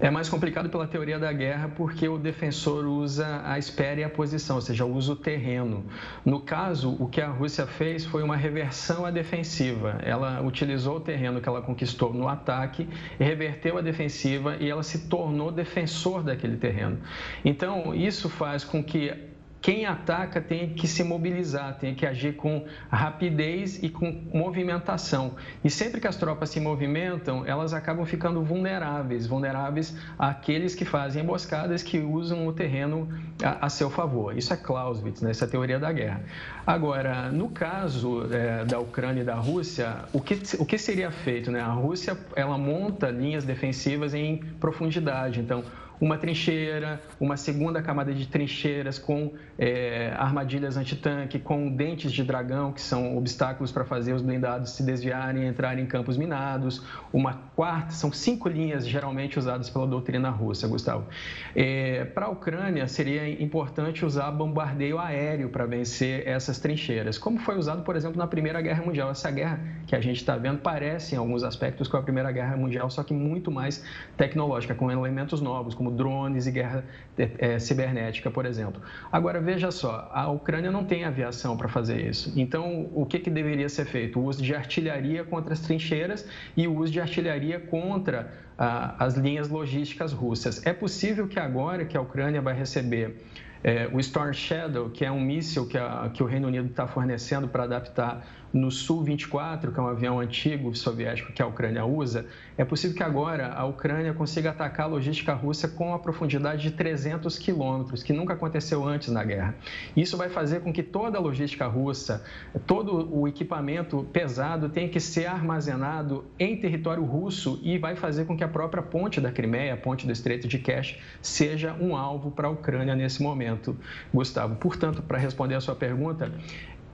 [0.00, 4.08] É mais complicado pela teoria da guerra porque o defensor usa a espera e a
[4.08, 5.84] posição, ou seja, usa o terreno.
[6.24, 9.98] No caso, o que a Rússia fez foi uma reversão à defensiva.
[10.04, 12.88] Ela utilizou o terreno que ela conquistou no ataque,
[13.18, 16.98] reverteu a defensiva e ela se tornou defensor daquele terreno.
[17.44, 19.12] Então, isso faz com que
[19.60, 25.34] quem ataca tem que se mobilizar, tem que agir com rapidez e com movimentação.
[25.64, 31.22] E sempre que as tropas se movimentam, elas acabam ficando vulneráveis, vulneráveis àqueles que fazem
[31.22, 33.08] emboscadas, que usam o terreno
[33.42, 34.36] a, a seu favor.
[34.36, 35.30] Isso é Clausewitz, né?
[35.30, 36.22] essa é a teoria da guerra.
[36.66, 41.50] Agora, no caso é, da Ucrânia e da Rússia, o que, o que seria feito?
[41.50, 41.60] Né?
[41.60, 45.64] A Rússia ela monta linhas defensivas em profundidade, então
[46.00, 52.72] uma trincheira, uma segunda camada de trincheiras com é, armadilhas antitanque, com dentes de dragão,
[52.72, 56.82] que são obstáculos para fazer os blindados se desviarem e entrarem em campos minados.
[57.12, 61.06] Uma quarta, são cinco linhas geralmente usadas pela doutrina russa, Gustavo.
[61.54, 67.58] É, para a Ucrânia, seria importante usar bombardeio aéreo para vencer essas trincheiras, como foi
[67.58, 69.10] usado, por exemplo, na Primeira Guerra Mundial.
[69.10, 72.56] Essa guerra que a gente está vendo parece, em alguns aspectos, com a Primeira Guerra
[72.56, 73.82] Mundial, só que muito mais
[74.16, 76.84] tecnológica, com elementos novos, como como drones e guerra
[77.16, 78.80] é, cibernética, por exemplo.
[79.10, 82.32] Agora, veja só, a Ucrânia não tem aviação para fazer isso.
[82.36, 84.20] Então, o que, que deveria ser feito?
[84.20, 86.26] O uso de artilharia contra as trincheiras
[86.56, 90.64] e o uso de artilharia contra ah, as linhas logísticas russas.
[90.66, 93.16] É possível que agora que a Ucrânia vai receber
[93.62, 95.78] é, o Storm Shadow, que é um míssil que,
[96.14, 100.74] que o Reino Unido está fornecendo para adaptar no Su-24, que é um avião antigo
[100.74, 102.26] soviético que a Ucrânia usa,
[102.56, 106.70] é possível que agora a Ucrânia consiga atacar a logística russa com a profundidade de
[106.70, 109.54] 300 quilômetros, que nunca aconteceu antes na guerra.
[109.96, 112.24] Isso vai fazer com que toda a logística russa,
[112.66, 118.36] todo o equipamento pesado tenha que ser armazenado em território russo e vai fazer com
[118.36, 122.30] que a própria ponte da Crimeia, a ponte do Estreito de Kerch, seja um alvo
[122.30, 123.76] para a Ucrânia nesse momento.
[124.12, 124.56] Gustavo.
[124.56, 126.32] Portanto, para responder a sua pergunta,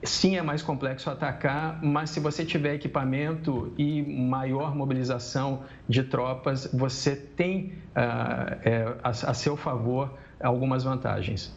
[0.05, 6.69] sim é mais complexo atacar, mas se você tiver equipamento e maior mobilização de tropas,
[6.73, 11.53] você tem uh, é, a, a seu favor algumas vantagens.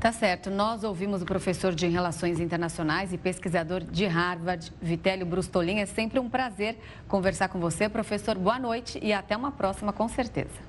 [0.00, 0.48] Tá certo.
[0.48, 5.78] Nós ouvimos o professor de Relações Internacionais e pesquisador de Harvard, Vitélio Brustolin.
[5.78, 6.78] É sempre um prazer
[7.08, 8.38] conversar com você, professor.
[8.38, 10.68] Boa noite e até uma próxima, com certeza.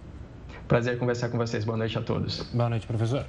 [0.67, 1.63] Prazer conversar com vocês.
[1.63, 2.41] Boa noite a todos.
[2.51, 3.26] Boa noite, professor.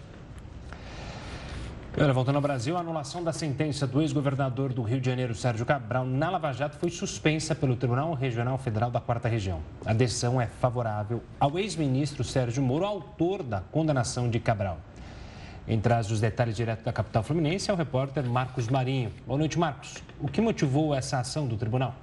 [1.99, 5.67] Olha, voltando ao Brasil, a anulação da sentença do ex-governador do Rio de Janeiro, Sérgio
[5.67, 9.61] Cabral, na Lava Jato foi suspensa pelo Tribunal Regional Federal da Quarta Região.
[9.85, 14.79] A decisão é favorável ao ex-ministro Sérgio Moro, autor da condenação de Cabral.
[15.67, 19.13] Em traz os detalhes direto da capital fluminense é o repórter Marcos Marinho.
[19.27, 19.97] Boa noite, Marcos.
[20.21, 21.95] O que motivou essa ação do tribunal?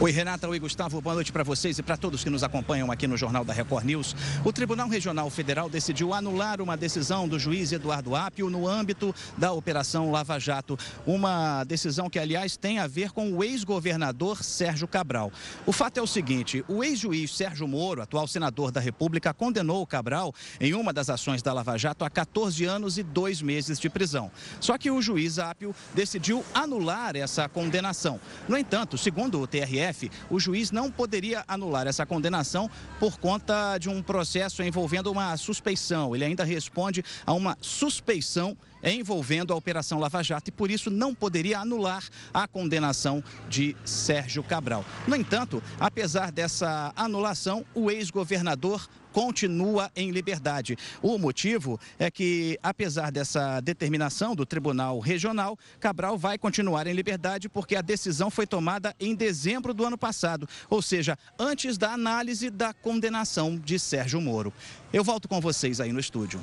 [0.00, 0.48] Oi, Renata.
[0.48, 1.00] Oi, Gustavo.
[1.00, 3.84] Boa noite para vocês e para todos que nos acompanham aqui no Jornal da Record
[3.84, 4.16] News.
[4.44, 9.52] O Tribunal Regional Federal decidiu anular uma decisão do juiz Eduardo Apio no âmbito da
[9.52, 10.76] Operação Lava Jato.
[11.06, 15.32] Uma decisão que, aliás, tem a ver com o ex-governador Sérgio Cabral.
[15.64, 19.86] O fato é o seguinte: o ex-juiz Sérgio Moro, atual senador da República, condenou o
[19.86, 23.88] Cabral em uma das ações da Lava Jato a 14 anos e dois meses de
[23.88, 24.28] prisão.
[24.60, 28.20] Só que o juiz Apio decidiu anular essa condenação.
[28.48, 33.78] No entanto, segundo o TRE, STF, o juiz não poderia anular essa condenação por conta
[33.78, 36.14] de um processo envolvendo uma suspeição.
[36.14, 41.14] Ele ainda responde a uma suspeição envolvendo a Operação Lava Jato e por isso não
[41.14, 44.84] poderia anular a condenação de Sérgio Cabral.
[45.06, 50.76] No entanto, apesar dessa anulação, o ex-governador continua em liberdade.
[51.00, 57.48] O motivo é que, apesar dessa determinação do Tribunal Regional, Cabral vai continuar em liberdade
[57.48, 62.50] porque a decisão foi tomada em dezembro do ano passado, ou seja, antes da análise
[62.50, 64.52] da condenação de Sérgio Moro.
[64.92, 66.40] Eu volto com vocês aí no estúdio.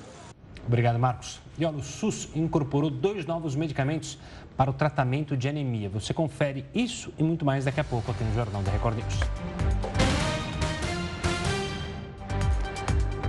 [0.65, 1.41] Obrigado, Marcos.
[1.59, 4.17] E olha, o SUS incorporou dois novos medicamentos
[4.55, 5.89] para o tratamento de anemia.
[5.89, 10.01] Você confere isso e muito mais daqui a pouco aqui no Jornal da Record News.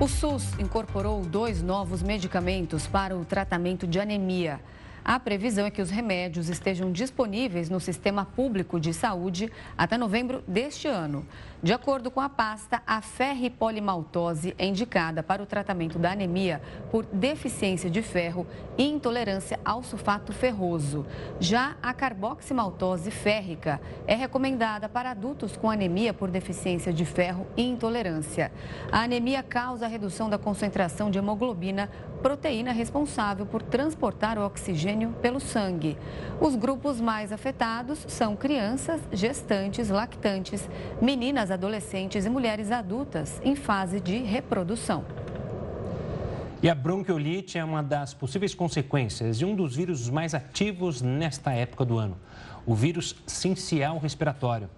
[0.00, 4.60] O SUS incorporou dois novos medicamentos para o tratamento de anemia.
[5.04, 10.42] A previsão é que os remédios estejam disponíveis no sistema público de saúde até novembro
[10.46, 11.26] deste ano.
[11.62, 16.60] De acordo com a pasta, a ferripolimaltose é indicada para o tratamento da anemia
[16.90, 18.44] por deficiência de ferro
[18.76, 21.06] e intolerância ao sulfato ferroso.
[21.38, 27.62] Já a carboximaltose férrica é recomendada para adultos com anemia por deficiência de ferro e
[27.62, 28.50] intolerância.
[28.90, 31.88] A anemia causa a redução da concentração de hemoglobina,
[32.24, 35.96] proteína responsável por transportar o oxigênio pelo sangue.
[36.40, 40.68] Os grupos mais afetados são crianças, gestantes, lactantes,
[41.00, 45.04] meninas adolescentes e mulheres adultas em fase de reprodução.
[46.62, 51.52] E a bronquiolite é uma das possíveis consequências de um dos vírus mais ativos nesta
[51.52, 52.16] época do ano,
[52.64, 54.70] o vírus sincial respiratório.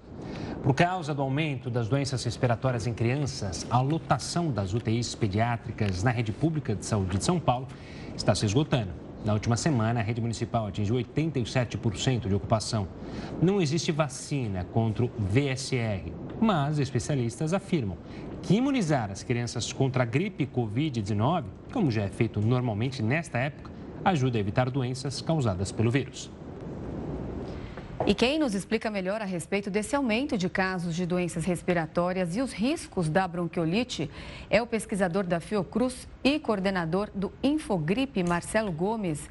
[0.62, 6.10] Por causa do aumento das doenças respiratórias em crianças, a lotação das UTIs pediátricas na
[6.10, 7.68] rede pública de saúde de São Paulo
[8.16, 9.03] está se esgotando.
[9.24, 12.86] Na última semana, a rede municipal atingiu 87% de ocupação.
[13.40, 17.96] Não existe vacina contra o VSR, mas especialistas afirmam
[18.42, 23.70] que imunizar as crianças contra a gripe Covid-19, como já é feito normalmente nesta época,
[24.04, 26.30] ajuda a evitar doenças causadas pelo vírus.
[28.06, 32.42] E quem nos explica melhor a respeito desse aumento de casos de doenças respiratórias e
[32.42, 34.10] os riscos da bronquiolite
[34.50, 39.30] é o pesquisador da Fiocruz e coordenador do Infogripe, Marcelo Gomes.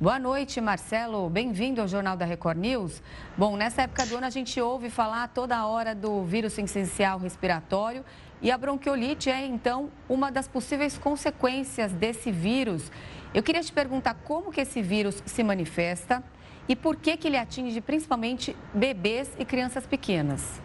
[0.00, 1.28] Boa noite, Marcelo.
[1.28, 3.02] Bem-vindo ao Jornal da Record News.
[3.36, 8.04] Bom, nessa época do ano a gente ouve falar toda hora do vírus essencial respiratório
[8.40, 12.92] e a bronquiolite é, então, uma das possíveis consequências desse vírus.
[13.32, 16.22] Eu queria te perguntar como que esse vírus se manifesta
[16.68, 20.60] e por que, que ele atinge principalmente bebês e crianças pequenas?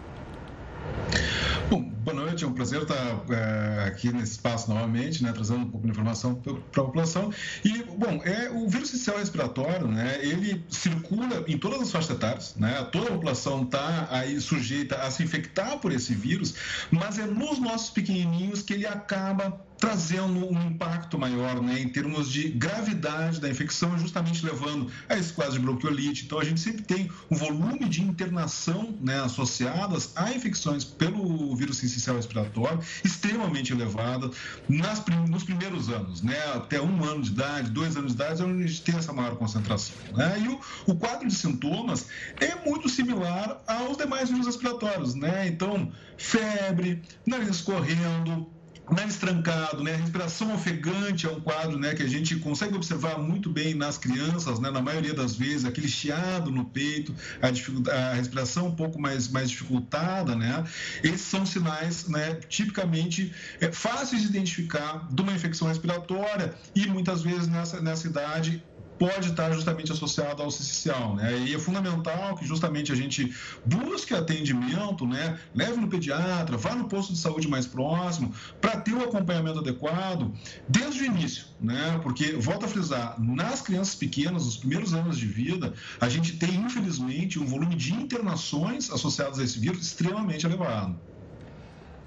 [1.70, 5.70] Bom, boa noite, é um prazer estar é, aqui nesse espaço novamente, né, trazendo um
[5.70, 7.32] pouco de informação para a população.
[7.64, 12.56] E, bom, é, o vírus social respiratório, né, ele circula em todas as faixas etárias,
[12.56, 16.56] né, toda a população está aí sujeita a se infectar por esse vírus,
[16.90, 22.30] mas é nos nossos pequenininhos que ele acaba trazendo um impacto maior né, em termos
[22.30, 26.26] de gravidade da infecção, justamente levando a esse quadro de bronquiolite.
[26.26, 31.78] Então, a gente sempre tem um volume de internação né, associadas a infecções pelo vírus
[31.78, 34.30] sincicial respiratório extremamente elevada
[34.68, 38.46] nas, nos primeiros anos, né, até um ano de idade, dois anos de idade, é
[38.46, 39.96] onde a gente tem essa maior concentração.
[40.14, 40.44] Né?
[40.44, 42.08] E o, o quadro de sintomas
[42.40, 45.16] é muito similar aos demais vírus respiratórios.
[45.16, 45.48] Né?
[45.48, 48.50] Então, febre, nariz escorrendo,
[48.94, 49.96] nariz trancado, né?
[49.96, 54.60] Respiração ofegante é um quadro, né, que a gente consegue observar muito bem nas crianças,
[54.60, 54.72] né?
[54.72, 57.48] Na maioria das vezes, aquele chiado no peito, a,
[57.96, 60.64] a respiração um pouco mais, mais dificultada, né?
[61.04, 67.22] Esses são sinais, né, tipicamente é, fáceis de identificar de uma infecção respiratória e muitas
[67.22, 68.64] vezes nessa, nessa idade
[69.00, 71.40] pode estar justamente associado ao cicial, né?
[71.40, 73.34] E é fundamental que justamente a gente
[73.66, 75.40] busque atendimento, né?
[75.56, 80.34] Leve no pediatra, vá no posto de saúde mais próximo, para ter o acompanhamento adequado
[80.68, 82.00] desde o início, né?
[82.04, 86.56] Porque, volto a frisar, nas crianças pequenas, nos primeiros anos de vida, a gente tem,
[86.56, 91.00] infelizmente, um volume de internações associadas a esse vírus extremamente elevado.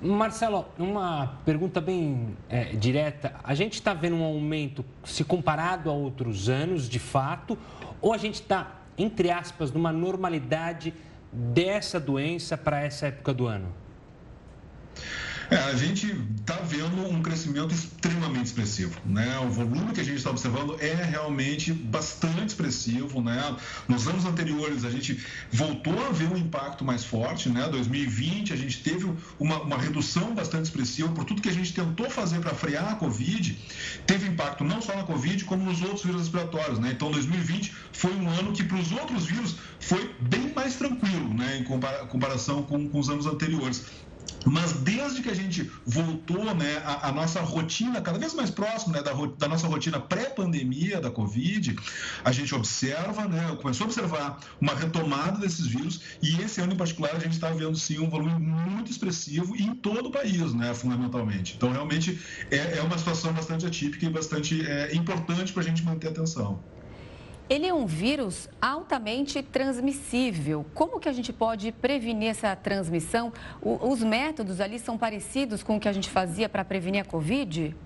[0.02, 3.36] Marcelo, uma pergunta bem é, direta.
[3.44, 7.56] A gente está vendo um aumento se comparado a outros anos, de fato,
[8.00, 10.92] ou a gente está, entre aspas, numa normalidade
[11.32, 13.72] dessa doença para essa época do ano?
[15.52, 18.98] É, a gente está vendo um crescimento extremamente expressivo.
[19.04, 19.38] Né?
[19.40, 23.20] O volume que a gente está observando é realmente bastante expressivo.
[23.20, 23.54] Né?
[23.86, 25.22] Nos anos anteriores, a gente
[25.52, 27.50] voltou a ver um impacto mais forte.
[27.50, 27.68] Né?
[27.68, 32.08] 2020, a gente teve uma, uma redução bastante expressiva por tudo que a gente tentou
[32.08, 33.58] fazer para frear a Covid.
[34.06, 36.78] Teve impacto não só na Covid, como nos outros vírus respiratórios.
[36.78, 36.92] Né?
[36.92, 41.58] Então, 2020 foi um ano que, para os outros vírus, foi bem mais tranquilo né?
[41.58, 41.64] em
[42.08, 43.84] comparação com, com os anos anteriores.
[44.44, 48.92] Mas desde que a gente voltou né, a, a nossa rotina cada vez mais próximo
[48.92, 51.76] né, da, da nossa rotina pré-pandemia da Covid,
[52.24, 56.76] a gente observa, né, começou a observar uma retomada desses vírus e esse ano em
[56.76, 60.74] particular a gente está vendo sim um volume muito expressivo em todo o país, né,
[60.74, 61.54] fundamentalmente.
[61.56, 62.20] Então realmente
[62.50, 66.64] é, é uma situação bastante atípica e bastante é, importante para a gente manter atenção.
[67.52, 70.64] Ele é um vírus altamente transmissível.
[70.72, 73.30] Como que a gente pode prevenir essa transmissão?
[73.60, 77.04] O, os métodos ali são parecidos com o que a gente fazia para prevenir a
[77.04, 77.76] Covid?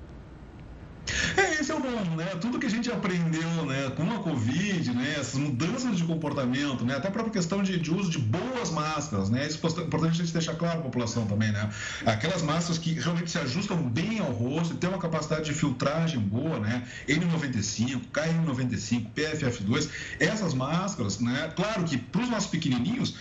[1.37, 2.27] É, esse é o bom, né?
[2.41, 6.97] Tudo que a gente aprendeu né, com a Covid, né, essas mudanças de comportamento, né,
[6.97, 9.47] até a própria questão de, de uso de boas máscaras, né?
[9.47, 11.69] Isso é importante a gente deixar claro a população também, né?
[12.05, 16.21] Aquelas máscaras que realmente se ajustam bem ao rosto e têm uma capacidade de filtragem
[16.21, 16.87] boa, né?
[17.09, 19.89] N95, KN95, PFF2,
[20.21, 21.53] essas máscaras, né?
[21.57, 23.15] Claro que para os nossos pequenininhos,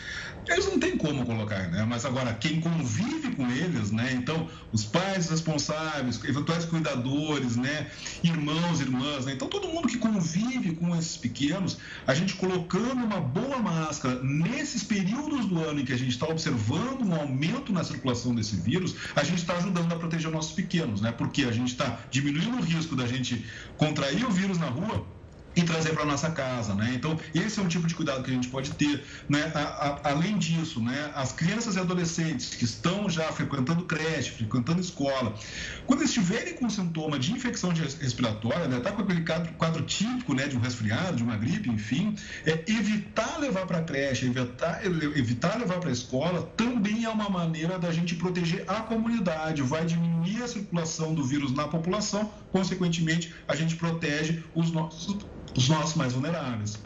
[0.48, 1.86] eles não têm como colocar, né?
[1.86, 4.14] Mas agora, quem convive com eles, né?
[4.14, 7.88] Então, os pais responsáveis, eventuais cuidadores, né?
[8.26, 9.34] Irmãos, irmãs, né?
[9.34, 14.84] Então, todo mundo que convive com esses pequenos, a gente colocando uma boa máscara nesses
[14.84, 18.96] períodos do ano em que a gente está observando um aumento na circulação desse vírus,
[19.16, 21.12] a gente está ajudando a proteger nossos pequenos, né?
[21.12, 23.46] Porque a gente está diminuindo o risco da gente
[23.78, 25.06] contrair o vírus na rua
[25.56, 26.92] e trazer para nossa casa, né?
[26.94, 29.52] Então esse é um tipo de cuidado que a gente pode ter, né?
[29.56, 31.12] A, a, além disso, né?
[31.16, 35.34] As crianças e adolescentes que estão já frequentando creche, frequentando escola,
[35.86, 38.80] quando estiverem com sintoma de infecção respiratória, né?
[38.80, 40.48] Tá com aquele quadro, quadro típico, né?
[40.48, 45.80] De um resfriado, de uma gripe, enfim, é evitar levar para creche, evitar, evitar levar
[45.80, 50.48] para a escola, também é uma maneira da gente proteger a comunidade, vai diminuir a
[50.48, 55.18] circulação do vírus na população, consequentemente a gente protege os nossos
[55.58, 56.80] os nossos mais vulneráveis.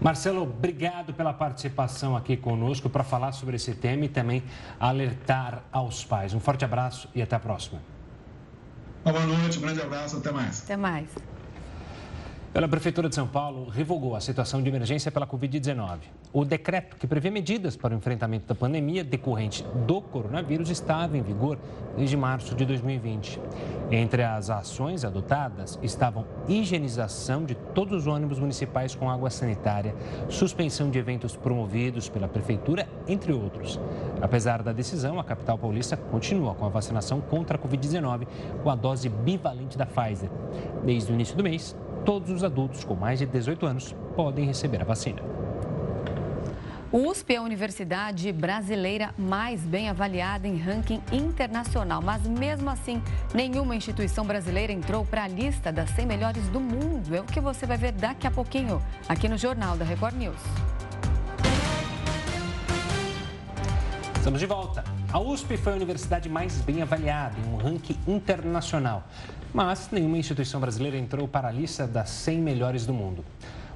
[0.00, 4.44] Marcelo, obrigado pela participação aqui conosco para falar sobre esse tema e também
[4.78, 6.34] alertar aos pais.
[6.34, 7.80] Um forte abraço e até a próxima.
[9.04, 10.62] Boa noite, um grande abraço, até mais.
[10.62, 11.08] Até mais.
[12.56, 15.98] Pela Prefeitura de São Paulo, revogou a situação de emergência pela Covid-19.
[16.32, 21.22] O decreto que prevê medidas para o enfrentamento da pandemia decorrente do coronavírus estava em
[21.22, 21.58] vigor
[21.98, 23.38] desde março de 2020.
[23.90, 29.94] Entre as ações adotadas estavam higienização de todos os ônibus municipais com água sanitária,
[30.30, 33.78] suspensão de eventos promovidos pela Prefeitura, entre outros.
[34.22, 38.26] Apesar da decisão, a capital paulista continua com a vacinação contra a Covid-19
[38.62, 40.30] com a dose bivalente da Pfizer.
[40.86, 41.76] Desde o início do mês,
[42.06, 45.20] todos os adultos com mais de 18 anos podem receber a vacina.
[46.92, 53.02] O USP é a universidade brasileira mais bem avaliada em ranking internacional, mas mesmo assim,
[53.34, 57.12] nenhuma instituição brasileira entrou para a lista das 100 melhores do mundo.
[57.12, 60.40] É o que você vai ver daqui a pouquinho, aqui no Jornal da Record News.
[64.14, 64.84] Estamos de volta.
[65.12, 69.02] A USP foi a universidade mais bem avaliada em um ranking internacional
[69.56, 73.24] mas nenhuma instituição brasileira entrou para a lista das 100 melhores do mundo.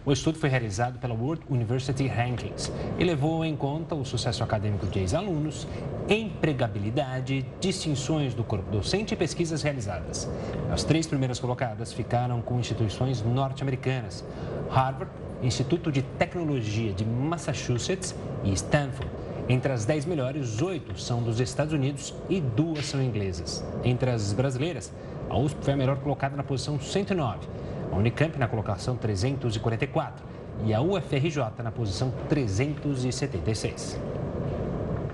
[0.05, 4.87] O estudo foi realizado pela World University Rankings e levou em conta o sucesso acadêmico
[4.87, 5.67] de ex-alunos,
[6.07, 10.29] empregabilidade, distinções do corpo docente e pesquisas realizadas.
[10.71, 14.23] As três primeiras colocadas ficaram com instituições norte-americanas:
[14.69, 15.11] Harvard,
[15.43, 18.15] Instituto de Tecnologia de Massachusetts
[18.45, 19.11] e Stanford.
[19.49, 23.65] Entre as 10 melhores, oito são dos Estados Unidos e duas são inglesas.
[23.83, 24.93] Entre as brasileiras,
[25.31, 27.49] a USP foi a melhor colocada na posição 109,
[27.93, 30.27] a Unicamp na colocação 344
[30.65, 33.99] e a UFRJ na posição 376.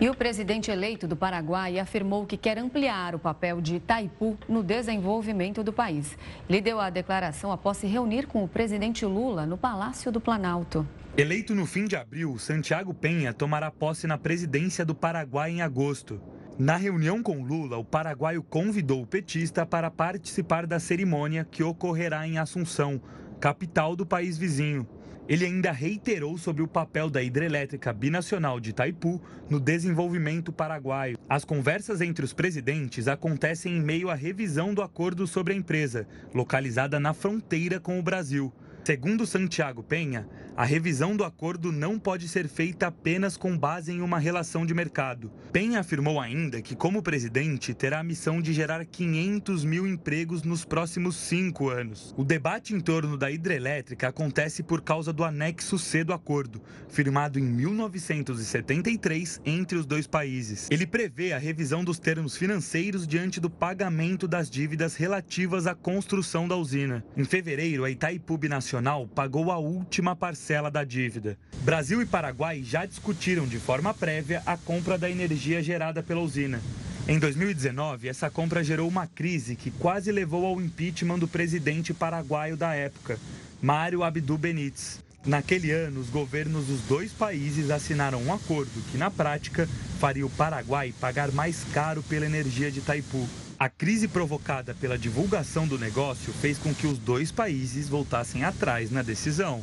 [0.01, 4.63] E o presidente eleito do Paraguai afirmou que quer ampliar o papel de Itaipu no
[4.63, 6.19] desenvolvimento do país.
[6.49, 10.87] Ele deu a declaração após se reunir com o presidente Lula no Palácio do Planalto.
[11.17, 16.21] Eleito no fim de abril, Santiago Penha tomará posse na presidência do Paraguai em agosto.
[16.59, 22.27] Na reunião com Lula, o paraguaio convidou o petista para participar da cerimônia que ocorrerá
[22.27, 22.99] em Assunção,
[23.39, 24.89] capital do país vizinho.
[25.29, 31.19] Ele ainda reiterou sobre o papel da hidrelétrica binacional de Itaipu no desenvolvimento paraguaio.
[31.29, 36.09] As conversas entre os presidentes acontecem em meio à revisão do acordo sobre a empresa,
[36.33, 38.51] localizada na fronteira com o Brasil.
[38.87, 44.01] Segundo Santiago Penha, a revisão do acordo não pode ser feita apenas com base em
[44.01, 45.29] uma relação de mercado.
[45.53, 50.65] Penha afirmou ainda que, como presidente, terá a missão de gerar 500 mil empregos nos
[50.65, 52.15] próximos cinco anos.
[52.17, 57.41] O debate em torno da hidrelétrica acontece por causa do anexo C do acordo, firmado
[57.41, 60.69] em 1973 entre os dois países.
[60.71, 66.47] Ele prevê a revisão dos termos financeiros diante do pagamento das dívidas relativas à construção
[66.47, 67.05] da usina.
[67.17, 71.39] Em fevereiro, a Itaipu Nacional Nacional pagou a última parcela da dívida.
[71.63, 76.61] Brasil e Paraguai já discutiram de forma prévia a compra da energia gerada pela usina.
[77.09, 82.55] Em 2019, essa compra gerou uma crise que quase levou ao impeachment do presidente paraguaio
[82.55, 83.19] da época,
[83.63, 85.01] Mário Abdu Benítez.
[85.25, 89.67] Naquele ano, os governos dos dois países assinaram um acordo que, na prática,
[89.99, 93.27] faria o Paraguai pagar mais caro pela energia de Itaipu.
[93.59, 98.91] A crise provocada pela divulgação do negócio fez com que os dois países voltassem atrás
[98.91, 99.63] na decisão.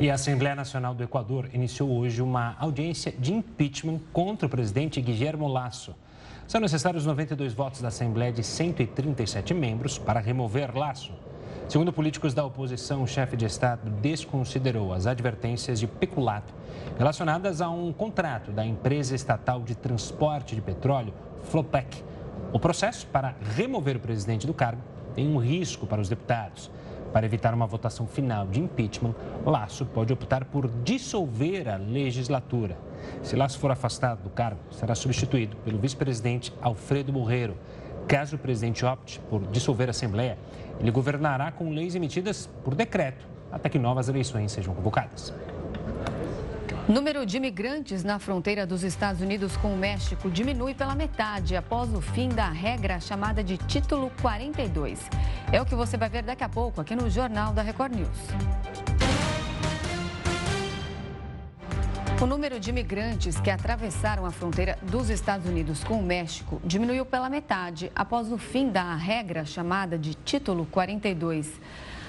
[0.00, 5.00] E a Assembleia Nacional do Equador iniciou hoje uma audiência de impeachment contra o presidente
[5.00, 5.94] Guillermo Lasso.
[6.48, 11.12] São necessários 92 votos da Assembleia de 137 membros para remover Lasso.
[11.68, 16.52] Segundo políticos da oposição, o chefe de Estado desconsiderou as advertências de peculato
[16.98, 21.14] relacionadas a um contrato da empresa estatal de transporte de petróleo,
[21.44, 22.02] Flopec,
[22.52, 24.80] o processo para remover o presidente do cargo
[25.14, 26.70] tem um risco para os deputados.
[27.12, 29.14] Para evitar uma votação final de impeachment,
[29.44, 32.78] Laço pode optar por dissolver a legislatura.
[33.22, 37.56] Se Laço for afastado do cargo, será substituído pelo vice-presidente Alfredo Borreiro.
[38.08, 40.38] Caso o presidente opte por dissolver a Assembleia,
[40.80, 45.32] ele governará com leis emitidas por decreto até que novas eleições sejam convocadas.
[46.88, 51.94] Número de imigrantes na fronteira dos Estados Unidos com o México diminui pela metade após
[51.94, 54.98] o fim da regra chamada de Título 42.
[55.52, 58.08] É o que você vai ver daqui a pouco aqui no Jornal da Record News.
[62.20, 67.06] O número de imigrantes que atravessaram a fronteira dos Estados Unidos com o México diminuiu
[67.06, 71.60] pela metade após o fim da regra chamada de Título 42.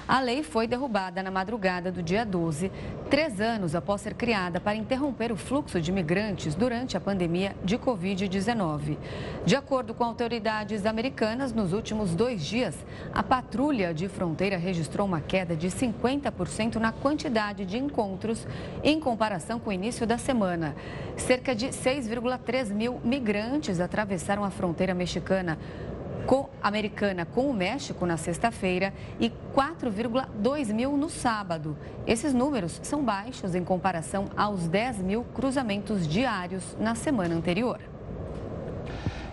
[0.06, 2.70] A lei foi derrubada na madrugada do dia 12,
[3.08, 7.78] três anos após ser criada para interromper o fluxo de imigrantes durante a pandemia de
[7.78, 8.98] Covid-19.
[9.46, 12.76] De acordo com autoridades americanas, nos últimos dois dias,
[13.14, 18.46] a patrulha de fronteira registrou uma queda de 50% na quantidade de encontros
[18.82, 20.76] em comparação com o início da semana.
[21.16, 25.58] Cerca de 6,3 mil migrantes atravessaram a fronteira mexicana
[26.26, 31.76] com, americana com o México na sexta-feira e 4,2 mil no sábado.
[32.06, 37.80] Esses números são baixos em comparação aos 10 mil cruzamentos diários na semana anterior.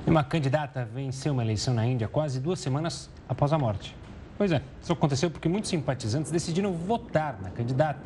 [0.06, 3.96] Uma candidata venceu uma eleição na Índia quase duas semanas após a morte.
[4.38, 8.02] Pois é, isso aconteceu porque muitos simpatizantes decidiram votar na candidata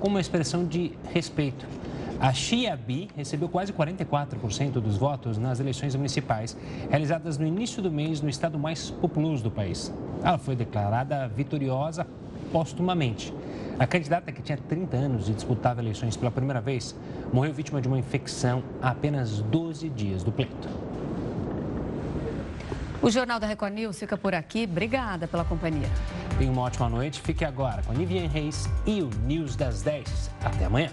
[0.00, 1.66] como uma expressão de respeito.
[2.18, 6.56] A Xiabi recebeu quase 44% dos votos nas eleições municipais
[6.88, 9.92] realizadas no início do mês no estado mais populoso do país.
[10.22, 12.06] Ela foi declarada vitoriosa
[12.50, 13.32] postumamente.
[13.78, 16.96] A candidata, que tinha 30 anos e disputava eleições pela primeira vez,
[17.32, 20.68] morreu vítima de uma infecção há apenas 12 dias do pleito.
[23.02, 24.64] O Jornal da Record News fica por aqui.
[24.64, 25.88] Obrigada pela companhia.
[26.38, 27.20] Tenha uma ótima noite.
[27.20, 30.30] Fique agora com a Nivian Reis e o News das 10.
[30.42, 30.90] Até amanhã.